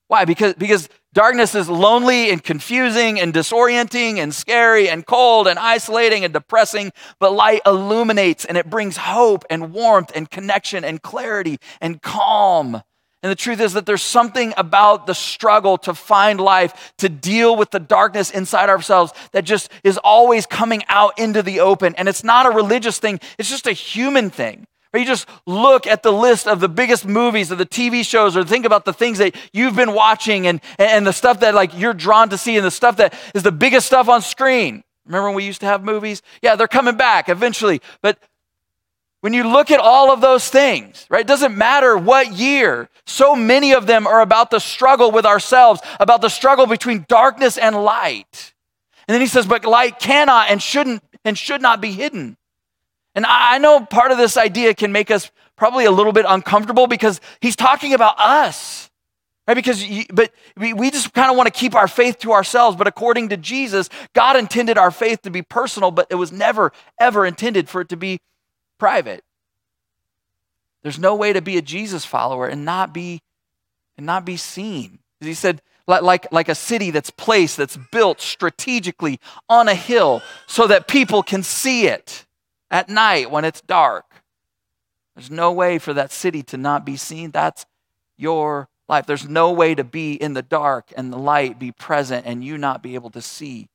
Why? 0.06 0.24
Because, 0.24 0.54
because 0.54 0.88
darkness 1.12 1.54
is 1.54 1.68
lonely 1.68 2.30
and 2.30 2.42
confusing 2.42 3.20
and 3.20 3.32
disorienting 3.32 4.18
and 4.18 4.34
scary 4.34 4.88
and 4.88 5.06
cold 5.06 5.46
and 5.46 5.58
isolating 5.58 6.24
and 6.24 6.32
depressing, 6.32 6.92
but 7.18 7.32
light 7.32 7.62
illuminates 7.66 8.44
and 8.44 8.56
it 8.56 8.70
brings 8.70 8.96
hope 8.96 9.44
and 9.50 9.72
warmth 9.72 10.12
and 10.14 10.30
connection 10.30 10.84
and 10.84 11.02
clarity 11.02 11.58
and 11.80 12.02
calm. 12.02 12.82
And 13.22 13.32
the 13.32 13.36
truth 13.36 13.60
is 13.60 13.72
that 13.72 13.84
there's 13.84 14.02
something 14.02 14.54
about 14.56 15.06
the 15.06 15.14
struggle 15.14 15.76
to 15.78 15.94
find 15.94 16.40
life, 16.40 16.92
to 16.98 17.08
deal 17.08 17.56
with 17.56 17.72
the 17.72 17.80
darkness 17.80 18.30
inside 18.30 18.68
ourselves 18.68 19.12
that 19.32 19.44
just 19.44 19.72
is 19.82 19.98
always 19.98 20.46
coming 20.46 20.84
out 20.88 21.18
into 21.18 21.42
the 21.42 21.60
open. 21.60 21.96
And 21.96 22.08
it's 22.08 22.22
not 22.22 22.46
a 22.46 22.50
religious 22.50 22.98
thing, 22.98 23.18
it's 23.36 23.50
just 23.50 23.66
a 23.66 23.72
human 23.72 24.30
thing. 24.30 24.66
You 24.98 25.06
just 25.06 25.28
look 25.46 25.86
at 25.86 26.02
the 26.02 26.12
list 26.12 26.46
of 26.46 26.60
the 26.60 26.68
biggest 26.68 27.06
movies 27.06 27.52
or 27.52 27.54
the 27.54 27.66
TV 27.66 28.04
shows 28.04 28.36
or 28.36 28.44
think 28.44 28.66
about 28.66 28.84
the 28.84 28.92
things 28.92 29.18
that 29.18 29.34
you've 29.52 29.76
been 29.76 29.94
watching 29.94 30.46
and, 30.46 30.60
and 30.78 31.06
the 31.06 31.12
stuff 31.12 31.40
that 31.40 31.54
like 31.54 31.76
you're 31.78 31.94
drawn 31.94 32.28
to 32.30 32.38
see 32.38 32.56
and 32.56 32.64
the 32.64 32.70
stuff 32.70 32.96
that 32.96 33.14
is 33.34 33.42
the 33.42 33.52
biggest 33.52 33.86
stuff 33.86 34.08
on 34.08 34.22
screen. 34.22 34.82
Remember 35.06 35.28
when 35.28 35.36
we 35.36 35.44
used 35.44 35.60
to 35.60 35.66
have 35.66 35.84
movies? 35.84 36.22
Yeah, 36.42 36.56
they're 36.56 36.68
coming 36.68 36.96
back 36.96 37.28
eventually. 37.28 37.80
But 38.02 38.18
when 39.20 39.34
you 39.34 39.48
look 39.48 39.70
at 39.70 39.80
all 39.80 40.12
of 40.12 40.20
those 40.20 40.48
things, 40.48 41.06
right, 41.10 41.22
it 41.22 41.26
doesn't 41.26 41.56
matter 41.56 41.96
what 41.96 42.32
year, 42.32 42.88
so 43.06 43.34
many 43.34 43.72
of 43.72 43.86
them 43.86 44.06
are 44.06 44.20
about 44.20 44.50
the 44.50 44.60
struggle 44.60 45.10
with 45.10 45.26
ourselves, 45.26 45.80
about 45.98 46.20
the 46.20 46.28
struggle 46.28 46.66
between 46.66 47.04
darkness 47.08 47.58
and 47.58 47.82
light. 47.82 48.54
And 49.06 49.14
then 49.14 49.20
he 49.20 49.26
says, 49.26 49.46
but 49.46 49.64
light 49.64 49.98
cannot 49.98 50.50
and 50.50 50.62
shouldn't 50.62 51.02
and 51.24 51.36
should 51.36 51.60
not 51.60 51.80
be 51.80 51.92
hidden. 51.92 52.37
And 53.18 53.26
I 53.26 53.58
know 53.58 53.84
part 53.84 54.12
of 54.12 54.16
this 54.16 54.36
idea 54.36 54.74
can 54.74 54.92
make 54.92 55.10
us 55.10 55.32
probably 55.56 55.86
a 55.86 55.90
little 55.90 56.12
bit 56.12 56.24
uncomfortable 56.28 56.86
because 56.86 57.20
he's 57.40 57.56
talking 57.56 57.92
about 57.92 58.14
us. 58.16 58.90
Right? 59.48 59.54
Because, 59.54 59.82
you, 59.82 60.04
but 60.14 60.32
we, 60.56 60.72
we 60.72 60.92
just 60.92 61.12
kind 61.14 61.28
of 61.28 61.36
want 61.36 61.48
to 61.48 61.50
keep 61.50 61.74
our 61.74 61.88
faith 61.88 62.20
to 62.20 62.30
ourselves. 62.30 62.76
But 62.76 62.86
according 62.86 63.30
to 63.30 63.36
Jesus, 63.36 63.88
God 64.14 64.36
intended 64.36 64.78
our 64.78 64.92
faith 64.92 65.22
to 65.22 65.30
be 65.30 65.42
personal, 65.42 65.90
but 65.90 66.06
it 66.10 66.14
was 66.14 66.30
never, 66.30 66.70
ever 67.00 67.26
intended 67.26 67.68
for 67.68 67.80
it 67.80 67.88
to 67.88 67.96
be 67.96 68.20
private. 68.78 69.24
There's 70.84 71.00
no 71.00 71.16
way 71.16 71.32
to 71.32 71.42
be 71.42 71.56
a 71.56 71.62
Jesus 71.62 72.04
follower 72.04 72.46
and 72.46 72.64
not 72.64 72.94
be, 72.94 73.20
and 73.96 74.06
not 74.06 74.24
be 74.26 74.36
seen. 74.36 75.00
He 75.18 75.34
said, 75.34 75.60
like, 75.88 76.30
like 76.30 76.48
a 76.48 76.54
city 76.54 76.92
that's 76.92 77.10
placed, 77.10 77.56
that's 77.56 77.76
built 77.90 78.20
strategically 78.20 79.18
on 79.48 79.66
a 79.66 79.74
hill 79.74 80.22
so 80.46 80.68
that 80.68 80.86
people 80.86 81.24
can 81.24 81.42
see 81.42 81.88
it 81.88 82.26
at 82.70 82.88
night 82.88 83.30
when 83.30 83.44
it's 83.44 83.60
dark. 83.60 84.04
There's 85.14 85.30
no 85.30 85.52
way 85.52 85.78
for 85.78 85.92
that 85.94 86.12
city 86.12 86.42
to 86.44 86.56
not 86.56 86.84
be 86.84 86.96
seen. 86.96 87.30
That's 87.30 87.66
your 88.16 88.68
life. 88.88 89.06
There's 89.06 89.28
no 89.28 89.52
way 89.52 89.74
to 89.74 89.84
be 89.84 90.14
in 90.14 90.34
the 90.34 90.42
dark 90.42 90.92
and 90.96 91.12
the 91.12 91.18
light 91.18 91.58
be 91.58 91.72
present 91.72 92.26
and 92.26 92.44
you 92.44 92.56
not 92.56 92.82
be 92.82 92.94
able 92.94 93.10
to 93.10 93.20
see 93.20 93.68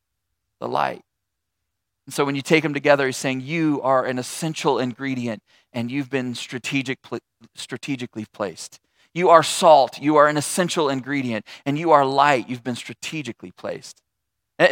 the 0.59 0.67
light. 0.67 1.01
And 2.05 2.13
so 2.13 2.25
when 2.25 2.35
you 2.35 2.41
take 2.41 2.63
them 2.63 2.73
together, 2.73 3.05
he's 3.05 3.17
saying 3.17 3.41
you 3.41 3.81
are 3.81 4.05
an 4.05 4.17
essential 4.17 4.79
ingredient 4.79 5.41
and 5.71 5.91
you've 5.91 6.09
been 6.09 6.35
strategic, 6.35 6.99
strategically 7.55 8.25
placed. 8.33 8.79
You 9.13 9.29
are 9.29 9.43
salt, 9.43 10.01
you 10.01 10.15
are 10.15 10.27
an 10.27 10.37
essential 10.37 10.89
ingredient, 10.89 11.45
and 11.65 11.77
you 11.77 11.91
are 11.91 12.03
light, 12.03 12.49
you've 12.49 12.63
been 12.63 12.75
strategically 12.75 13.51
placed. 13.51 14.01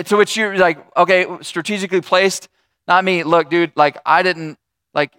To 0.05 0.15
which 0.15 0.35
you're 0.35 0.57
like, 0.57 0.79
okay, 0.97 1.27
strategically 1.41 2.01
placed, 2.01 2.49
not 2.87 3.03
me. 3.03 3.23
Look, 3.23 3.49
dude, 3.49 3.71
like 3.75 3.97
I 4.05 4.23
didn't 4.23 4.57
like 4.93 5.11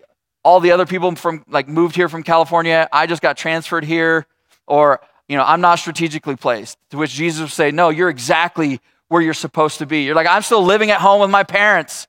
all 0.45 0.61
the 0.61 0.73
other 0.73 0.87
people 0.87 1.15
from 1.15 1.45
like 1.49 1.69
moved 1.69 1.97
here 1.97 2.09
from 2.09 2.23
California. 2.23 2.89
I 2.93 3.07
just 3.07 3.23
got 3.23 3.37
transferred 3.37 3.85
here, 3.85 4.27
or 4.67 5.01
you 5.29 5.37
know, 5.37 5.45
I'm 5.45 5.61
not 5.61 5.79
strategically 5.79 6.37
placed. 6.37 6.79
To 6.91 6.99
which 6.99 7.13
Jesus 7.13 7.41
would 7.41 7.51
say, 7.51 7.71
No, 7.71 7.91
you're 7.91 8.11
exactly 8.11 8.81
where 9.09 9.23
you're 9.23 9.35
supposed 9.35 9.79
to 9.79 9.87
be. 9.87 10.03
You're 10.03 10.15
like, 10.15 10.27
I'm 10.27 10.43
still 10.43 10.65
living 10.65 10.91
at 10.91 11.01
home 11.01 11.21
with 11.21 11.31
my 11.31 11.43
parents 11.43 12.07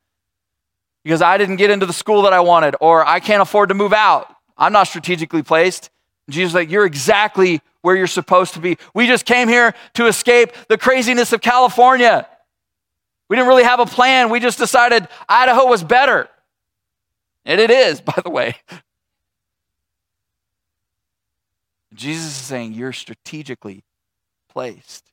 because 1.03 1.21
I 1.21 1.37
didn't 1.37 1.57
get 1.57 1.69
into 1.69 1.85
the 1.85 1.93
school 1.93 2.23
that 2.23 2.33
I 2.33 2.39
wanted, 2.39 2.75
or 2.79 3.05
I 3.05 3.19
can't 3.19 3.41
afford 3.41 3.69
to 3.69 3.75
move 3.75 3.93
out. 3.93 4.33
I'm 4.57 4.73
not 4.73 4.87
strategically 4.87 5.43
placed. 5.43 5.89
Jesus 6.29 6.53
like, 6.53 6.69
You're 6.69 6.85
exactly 6.85 7.61
where 7.81 7.95
you're 7.95 8.07
supposed 8.07 8.53
to 8.53 8.59
be. 8.59 8.77
We 8.93 9.07
just 9.07 9.25
came 9.25 9.47
here 9.47 9.73
to 9.95 10.07
escape 10.07 10.51
the 10.69 10.77
craziness 10.77 11.33
of 11.33 11.41
California. 11.41 12.27
We 13.33 13.37
didn't 13.37 13.49
really 13.49 13.63
have 13.63 13.79
a 13.79 13.87
plan. 13.87 14.29
We 14.29 14.39
just 14.39 14.59
decided 14.59 15.07
Idaho 15.27 15.65
was 15.65 15.83
better. 15.83 16.29
And 17.45 17.59
it 17.59 17.71
is, 17.71 17.99
by 18.15 18.21
the 18.23 18.29
way. 18.29 18.57
Jesus 21.95 22.27
is 22.27 22.33
saying 22.35 22.73
you're 22.73 22.93
strategically 22.93 23.85
placed. 24.49 25.09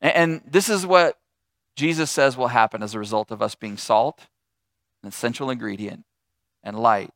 And 0.00 0.40
this 0.44 0.68
is 0.68 0.84
what 0.84 1.20
Jesus 1.76 2.10
says 2.10 2.36
will 2.36 2.48
happen 2.48 2.82
as 2.82 2.96
a 2.96 2.98
result 2.98 3.30
of 3.30 3.40
us 3.40 3.54
being 3.54 3.76
salt, 3.76 4.22
an 5.04 5.10
essential 5.10 5.50
ingredient, 5.50 6.04
and 6.64 6.76
light 6.76 7.12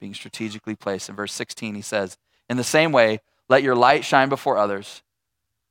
being 0.00 0.14
strategically 0.14 0.76
placed. 0.76 1.10
In 1.10 1.14
verse 1.14 1.34
16, 1.34 1.74
he 1.74 1.82
says, 1.82 2.16
In 2.48 2.56
the 2.56 2.64
same 2.64 2.90
way, 2.90 3.20
let 3.50 3.62
your 3.62 3.76
light 3.76 4.02
shine 4.02 4.30
before 4.30 4.56
others. 4.56 5.02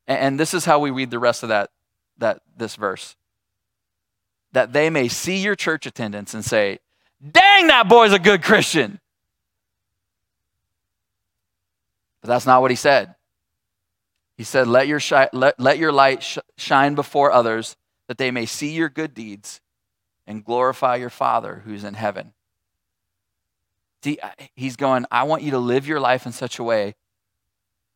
And 0.06 0.40
this 0.40 0.54
is 0.54 0.66
how 0.66 0.78
we 0.78 0.92
read 0.92 1.10
the 1.10 1.18
rest 1.18 1.42
of 1.42 1.50
that, 1.50 1.72
that 2.20 2.44
this 2.56 2.76
verse 2.76 3.16
that 4.54 4.74
they 4.74 4.90
may 4.90 5.08
see 5.08 5.38
your 5.38 5.56
church 5.56 5.86
attendance 5.86 6.34
and 6.34 6.46
say, 6.46 6.80
dang, 7.22 7.68
that 7.68 7.90
boy's 7.90 8.14
a 8.14 8.20
good 8.20 8.42
Christian. 8.42 9.00
But 12.22 12.30
that's 12.30 12.46
not 12.46 12.62
what 12.62 12.72
he 12.72 12.78
said. 12.78 13.16
He 14.38 14.44
said, 14.44 14.68
let 14.68 14.88
your, 14.88 15.00
shi- 15.00 15.28
let, 15.34 15.60
let 15.60 15.78
your 15.78 15.92
light 15.92 16.24
sh- 16.24 16.38
shine 16.58 16.96
before 16.96 17.32
others 17.32 17.76
that 18.08 18.18
they 18.18 18.32
may 18.32 18.46
see 18.46 18.72
your 18.72 18.90
good 18.90 19.14
deeds 19.14 19.60
and 20.26 20.46
glorify 20.46 20.96
your 20.96 21.10
Father 21.10 21.62
who's 21.66 21.84
in 21.84 21.96
heaven. 21.96 22.34
See, 24.04 24.20
he's 24.56 24.76
going, 24.76 25.06
I 25.12 25.24
want 25.24 25.44
you 25.44 25.52
to 25.52 25.60
live 25.60 25.88
your 25.88 26.00
life 26.00 26.26
in 26.26 26.32
such 26.32 26.60
a 26.60 26.64
way 26.64 26.96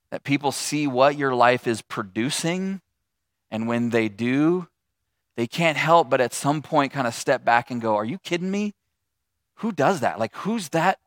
that 0.09 0.23
people 0.23 0.51
see 0.51 0.87
what 0.87 1.17
your 1.17 1.35
life 1.35 1.67
is 1.67 1.81
producing. 1.81 2.81
And 3.51 3.67
when 3.67 3.89
they 3.89 4.07
do, 4.09 4.67
they 5.37 5.47
can't 5.47 5.77
help 5.77 6.09
but 6.09 6.19
at 6.19 6.33
some 6.33 6.61
point 6.61 6.91
kind 6.91 7.07
of 7.07 7.13
step 7.13 7.45
back 7.45 7.71
and 7.71 7.79
go, 7.81 7.95
Are 7.95 8.03
you 8.03 8.17
kidding 8.17 8.51
me? 8.51 8.73
Who 9.57 9.71
does 9.71 10.01
that? 10.01 10.19
Like, 10.19 10.35
who's 10.35 10.69
that 10.69 10.99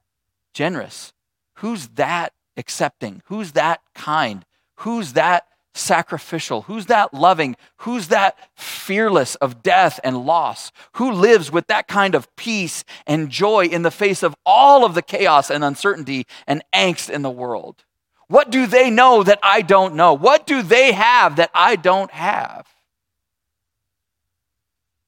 generous? 0.54 1.12
Who's 1.56 1.88
that 1.88 2.32
accepting? 2.56 3.22
Who's 3.26 3.52
that 3.52 3.80
kind? 3.94 4.46
Who's 4.76 5.12
that 5.12 5.46
sacrificial? 5.74 6.62
Who's 6.62 6.86
that 6.86 7.14
loving? 7.14 7.56
Who's 7.78 8.08
that 8.08 8.36
fearless 8.56 9.34
of 9.36 9.62
death 9.62 10.00
and 10.02 10.24
loss? 10.24 10.72
Who 10.92 11.12
lives 11.12 11.52
with 11.52 11.66
that 11.68 11.86
kind 11.86 12.14
of 12.14 12.34
peace 12.36 12.84
and 13.06 13.30
joy 13.30 13.66
in 13.66 13.82
the 13.82 13.90
face 13.90 14.22
of 14.22 14.34
all 14.44 14.84
of 14.84 14.94
the 14.94 15.02
chaos 15.02 15.50
and 15.50 15.62
uncertainty 15.62 16.26
and 16.46 16.62
angst 16.74 17.10
in 17.10 17.22
the 17.22 17.30
world? 17.30 17.84
What 18.26 18.50
do 18.50 18.66
they 18.66 18.90
know 18.90 19.22
that 19.22 19.40
I 19.42 19.62
don't 19.62 19.94
know? 19.94 20.14
What 20.14 20.46
do 20.46 20.62
they 20.62 20.92
have 20.92 21.36
that 21.36 21.50
I 21.52 21.76
don't 21.76 22.10
have? 22.10 22.66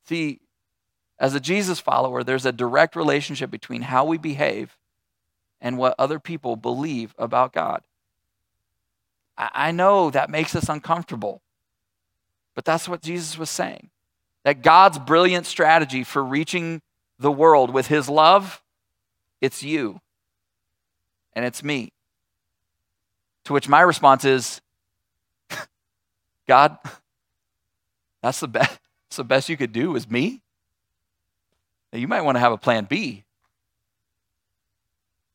See, 0.09 0.41
as 1.19 1.35
a 1.35 1.41
Jesus 1.41 1.81
follower, 1.81 2.23
there's 2.25 2.47
a 2.47 2.53
direct 2.53 2.97
relationship 2.97 3.51
between 3.51 3.83
how 3.83 4.05
we 4.05 4.19
behave 4.19 4.77
and 5.61 5.79
what 5.79 5.95
other 5.99 6.19
people 6.19 6.57
believe 6.57 7.15
about 7.19 7.53
God. 7.53 7.83
I 9.39 9.73
know 9.73 10.11
that 10.11 10.31
makes 10.31 10.55
us 10.55 10.69
uncomfortable, 10.69 11.41
but 12.55 12.65
that's 12.65 12.89
what 12.89 13.03
Jesus 13.03 13.39
was 13.39 13.51
saying. 13.51 13.91
That 14.45 14.63
God's 14.63 14.99
brilliant 14.99 15.47
strategy 15.47 16.05
for 16.05 16.23
reaching 16.23 16.83
the 17.19 17.33
world 17.33 17.73
with 17.73 17.87
his 17.87 18.09
love, 18.09 18.63
it's 19.41 19.63
you 19.63 20.01
and 21.35 21.45
it's 21.45 21.63
me. 21.63 21.93
To 23.45 23.53
which 23.53 23.69
my 23.69 23.81
response 23.81 24.25
is, 24.25 24.61
God, 26.49 26.79
That's 28.23 28.41
the 28.41 28.49
best. 28.49 28.79
The 29.17 29.25
best 29.25 29.49
you 29.49 29.57
could 29.57 29.73
do 29.73 29.95
is 29.97 30.09
me. 30.09 30.41
Now, 31.93 31.99
you 31.99 32.09
might 32.09 32.23
want 32.23 32.37
to 32.37 32.41
have 32.41 32.53
a 32.53 32.59
plan 32.59 32.85
B. 32.85 33.25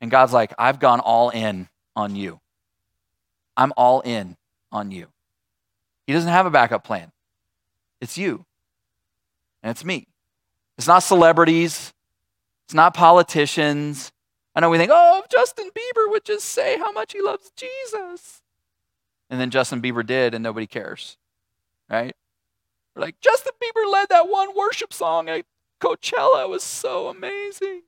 And 0.01 0.11
God's 0.11 0.33
like, 0.33 0.53
I've 0.57 0.79
gone 0.79 0.99
all 0.99 1.29
in 1.29 1.67
on 1.95 2.15
you. 2.15 2.39
I'm 3.55 3.73
all 3.77 4.01
in 4.01 4.37
on 4.71 4.91
you. 4.91 5.07
He 6.05 6.13
doesn't 6.13 6.31
have 6.31 6.45
a 6.45 6.51
backup 6.51 6.83
plan. 6.83 7.11
It's 7.99 8.17
you. 8.17 8.45
And 9.63 9.71
it's 9.71 9.83
me. 9.83 10.07
It's 10.77 10.87
not 10.87 10.99
celebrities. 10.99 11.93
It's 12.65 12.73
not 12.73 12.93
politicians. 12.93 14.11
I 14.55 14.59
know 14.59 14.69
we 14.69 14.77
think, 14.77 14.91
oh, 14.93 15.21
if 15.23 15.29
Justin 15.29 15.69
Bieber 15.69 16.09
would 16.09 16.25
just 16.25 16.45
say 16.45 16.77
how 16.77 16.91
much 16.91 17.13
he 17.13 17.21
loves 17.21 17.51
Jesus. 17.55 18.41
And 19.29 19.39
then 19.39 19.49
Justin 19.49 19.81
Bieber 19.81 20.05
did, 20.05 20.33
and 20.33 20.43
nobody 20.43 20.67
cares. 20.67 21.17
Right? 21.89 22.15
Like, 22.97 23.19
Justin 23.21 23.53
Bieber 23.61 23.91
led 23.91 24.09
that 24.09 24.29
one 24.29 24.55
worship 24.55 24.93
song 24.93 25.29
at 25.29 25.45
Coachella. 25.79 26.43
It 26.43 26.49
was 26.49 26.63
so 26.63 27.07
amazing. 27.07 27.83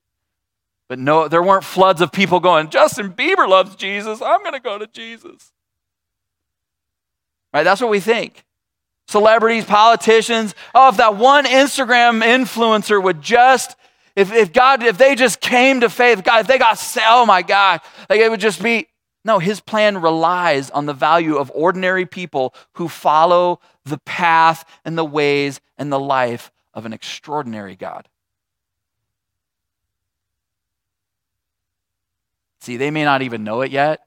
But 0.87 0.99
no, 0.99 1.27
there 1.27 1.43
weren't 1.43 1.63
floods 1.63 2.01
of 2.01 2.11
people 2.11 2.39
going, 2.39 2.69
Justin 2.69 3.13
Bieber 3.13 3.47
loves 3.47 3.75
Jesus. 3.75 4.21
I'm 4.21 4.41
going 4.41 4.53
to 4.53 4.59
go 4.59 4.77
to 4.77 4.87
Jesus. 4.87 5.51
Right? 7.53 7.63
That's 7.63 7.81
what 7.81 7.89
we 7.89 7.99
think. 7.99 8.43
Celebrities, 9.07 9.65
politicians. 9.65 10.53
Oh, 10.75 10.89
if 10.89 10.97
that 10.97 11.15
one 11.15 11.45
Instagram 11.45 12.23
influencer 12.23 13.01
would 13.01 13.21
just, 13.21 13.75
if, 14.15 14.31
if 14.31 14.53
God, 14.53 14.83
if 14.83 14.97
they 14.97 15.15
just 15.15 15.41
came 15.41 15.79
to 15.81 15.89
faith, 15.89 16.23
God, 16.23 16.41
if 16.41 16.47
they 16.47 16.59
got, 16.59 16.79
oh 17.07 17.25
my 17.25 17.41
God, 17.41 17.81
like 18.09 18.19
it 18.19 18.29
would 18.29 18.39
just 18.39 18.61
be, 18.61 18.87
no, 19.25 19.39
his 19.39 19.59
plan 19.59 20.01
relies 20.01 20.69
on 20.69 20.85
the 20.85 20.93
value 20.93 21.35
of 21.35 21.51
ordinary 21.53 22.05
people 22.05 22.53
who 22.73 22.87
follow 22.87 23.59
the 23.83 23.97
path 23.99 24.63
and 24.85 24.97
the 24.97 25.05
ways 25.05 25.59
and 25.77 25.91
the 25.91 25.99
life 25.99 26.51
of 26.73 26.85
an 26.85 26.93
extraordinary 26.93 27.75
God. 27.75 28.07
See, 32.61 32.77
they 32.77 32.91
may 32.91 33.03
not 33.03 33.21
even 33.21 33.43
know 33.43 33.61
it 33.61 33.71
yet, 33.71 34.05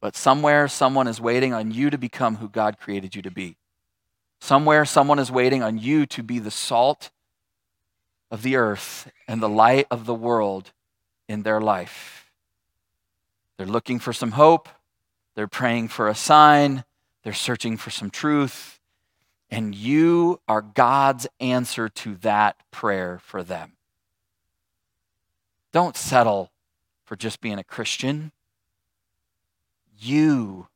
but 0.00 0.16
somewhere 0.16 0.68
someone 0.68 1.08
is 1.08 1.20
waiting 1.20 1.52
on 1.52 1.70
you 1.70 1.90
to 1.90 1.98
become 1.98 2.36
who 2.36 2.48
God 2.48 2.78
created 2.78 3.14
you 3.14 3.22
to 3.22 3.30
be. 3.30 3.56
Somewhere 4.40 4.84
someone 4.84 5.18
is 5.18 5.30
waiting 5.30 5.62
on 5.62 5.78
you 5.78 6.04
to 6.06 6.22
be 6.22 6.38
the 6.38 6.50
salt 6.50 7.10
of 8.30 8.42
the 8.42 8.56
earth 8.56 9.10
and 9.26 9.42
the 9.42 9.48
light 9.48 9.86
of 9.90 10.04
the 10.04 10.14
world 10.14 10.72
in 11.28 11.42
their 11.42 11.60
life. 11.60 12.25
They're 13.56 13.66
looking 13.66 13.98
for 13.98 14.12
some 14.12 14.32
hope, 14.32 14.68
they're 15.34 15.48
praying 15.48 15.88
for 15.88 16.08
a 16.08 16.14
sign, 16.14 16.84
they're 17.22 17.32
searching 17.32 17.76
for 17.76 17.90
some 17.90 18.10
truth, 18.10 18.80
and 19.50 19.74
you 19.74 20.40
are 20.48 20.62
God's 20.62 21.26
answer 21.40 21.88
to 21.88 22.16
that 22.16 22.56
prayer 22.70 23.18
for 23.22 23.42
them. 23.42 23.72
Don't 25.72 25.96
settle 25.96 26.50
for 27.04 27.16
just 27.16 27.40
being 27.40 27.58
a 27.58 27.64
Christian. 27.64 28.32
You 29.98 30.68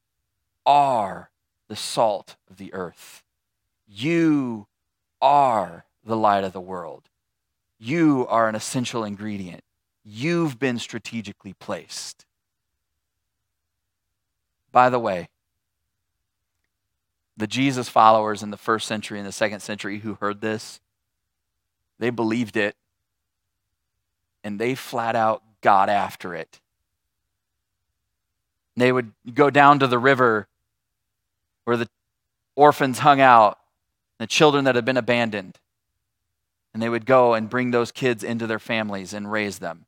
are 0.64 1.30
the 1.68 1.76
salt 1.76 2.36
of 2.50 2.56
the 2.56 2.72
earth. 2.72 3.22
You 3.86 4.66
are 5.20 5.84
the 6.04 6.16
light 6.16 6.44
of 6.44 6.52
the 6.52 6.60
world. 6.60 7.08
You 7.78 8.26
are 8.28 8.48
an 8.48 8.54
essential 8.54 9.04
ingredient. 9.04 9.64
You've 10.04 10.58
been 10.58 10.78
strategically 10.78 11.54
placed. 11.54 12.26
By 14.72 14.90
the 14.90 14.98
way, 14.98 15.28
the 17.36 17.46
Jesus 17.46 17.88
followers 17.88 18.42
in 18.42 18.50
the 18.50 18.56
first 18.56 18.86
century 18.86 19.18
and 19.18 19.26
the 19.26 19.32
second 19.32 19.60
century 19.60 20.00
who 20.00 20.14
heard 20.20 20.40
this, 20.40 20.80
they 21.98 22.10
believed 22.10 22.56
it 22.56 22.76
and 24.44 24.58
they 24.58 24.74
flat 24.74 25.16
out 25.16 25.42
got 25.60 25.88
after 25.88 26.34
it. 26.34 26.60
They 28.76 28.92
would 28.92 29.12
go 29.34 29.50
down 29.50 29.78
to 29.80 29.86
the 29.86 29.98
river 29.98 30.48
where 31.64 31.76
the 31.76 31.88
orphans 32.56 33.00
hung 33.00 33.20
out, 33.20 33.58
the 34.18 34.26
children 34.26 34.64
that 34.64 34.74
had 34.74 34.84
been 34.84 34.96
abandoned. 34.96 35.58
And 36.72 36.82
they 36.82 36.88
would 36.88 37.04
go 37.04 37.34
and 37.34 37.50
bring 37.50 37.72
those 37.72 37.90
kids 37.90 38.22
into 38.22 38.46
their 38.46 38.58
families 38.58 39.12
and 39.12 39.30
raise 39.30 39.58
them. 39.58 39.86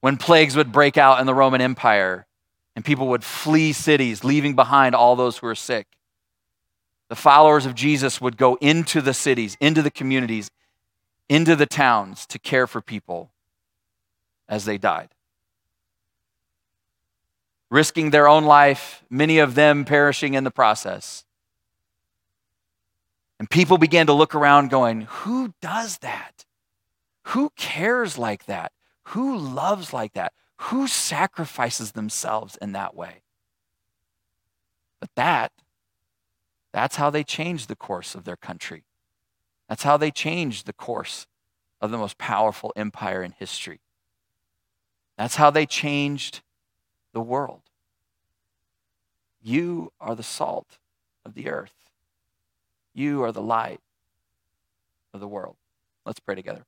When 0.00 0.16
plagues 0.16 0.56
would 0.56 0.72
break 0.72 0.96
out 0.96 1.20
in 1.20 1.26
the 1.26 1.34
Roman 1.34 1.60
Empire 1.60 2.26
and 2.76 2.84
people 2.84 3.08
would 3.08 3.24
flee 3.24 3.72
cities, 3.72 4.22
leaving 4.22 4.54
behind 4.54 4.94
all 4.94 5.16
those 5.16 5.38
who 5.38 5.46
were 5.46 5.54
sick, 5.54 5.86
the 7.08 7.16
followers 7.16 7.64
of 7.64 7.74
Jesus 7.74 8.20
would 8.20 8.36
go 8.36 8.56
into 8.60 9.00
the 9.00 9.14
cities, 9.14 9.56
into 9.60 9.80
the 9.80 9.90
communities, 9.90 10.50
into 11.28 11.56
the 11.56 11.66
towns 11.66 12.26
to 12.26 12.38
care 12.38 12.66
for 12.66 12.82
people 12.82 13.30
as 14.48 14.66
they 14.66 14.76
died. 14.76 15.08
Risking 17.70 18.10
their 18.10 18.28
own 18.28 18.44
life, 18.44 19.02
many 19.08 19.38
of 19.38 19.54
them 19.54 19.84
perishing 19.84 20.34
in 20.34 20.44
the 20.44 20.50
process. 20.50 21.24
And 23.38 23.48
people 23.48 23.78
began 23.78 24.06
to 24.06 24.12
look 24.12 24.34
around, 24.34 24.70
going, 24.70 25.02
Who 25.02 25.54
does 25.60 25.98
that? 25.98 26.44
Who 27.24 27.50
cares 27.56 28.18
like 28.18 28.46
that? 28.46 28.72
Who 29.08 29.36
loves 29.36 29.92
like 29.92 30.12
that? 30.12 30.32
Who 30.58 30.86
sacrifices 30.86 31.92
themselves 31.92 32.56
in 32.60 32.72
that 32.72 32.94
way? 32.94 33.22
But 35.00 35.10
that, 35.16 35.52
that's 36.72 36.96
how 36.96 37.10
they 37.10 37.24
changed 37.24 37.68
the 37.68 37.76
course 37.76 38.14
of 38.14 38.24
their 38.24 38.36
country. 38.36 38.84
That's 39.68 39.82
how 39.82 39.96
they 39.96 40.10
changed 40.10 40.66
the 40.66 40.72
course 40.72 41.26
of 41.80 41.90
the 41.90 41.98
most 41.98 42.18
powerful 42.18 42.72
empire 42.76 43.22
in 43.22 43.32
history. 43.32 43.80
That's 45.18 45.36
how 45.36 45.50
they 45.50 45.66
changed 45.66 46.42
the 47.12 47.20
world. 47.20 47.62
You 49.42 49.92
are 50.00 50.14
the 50.14 50.22
salt 50.22 50.78
of 51.24 51.34
the 51.34 51.48
earth. 51.48 51.74
You 52.94 53.22
are 53.22 53.32
the 53.32 53.42
light 53.42 53.80
of 55.12 55.20
the 55.20 55.28
world. 55.28 55.56
Let's 56.04 56.20
pray 56.20 56.34
together. 56.34 56.64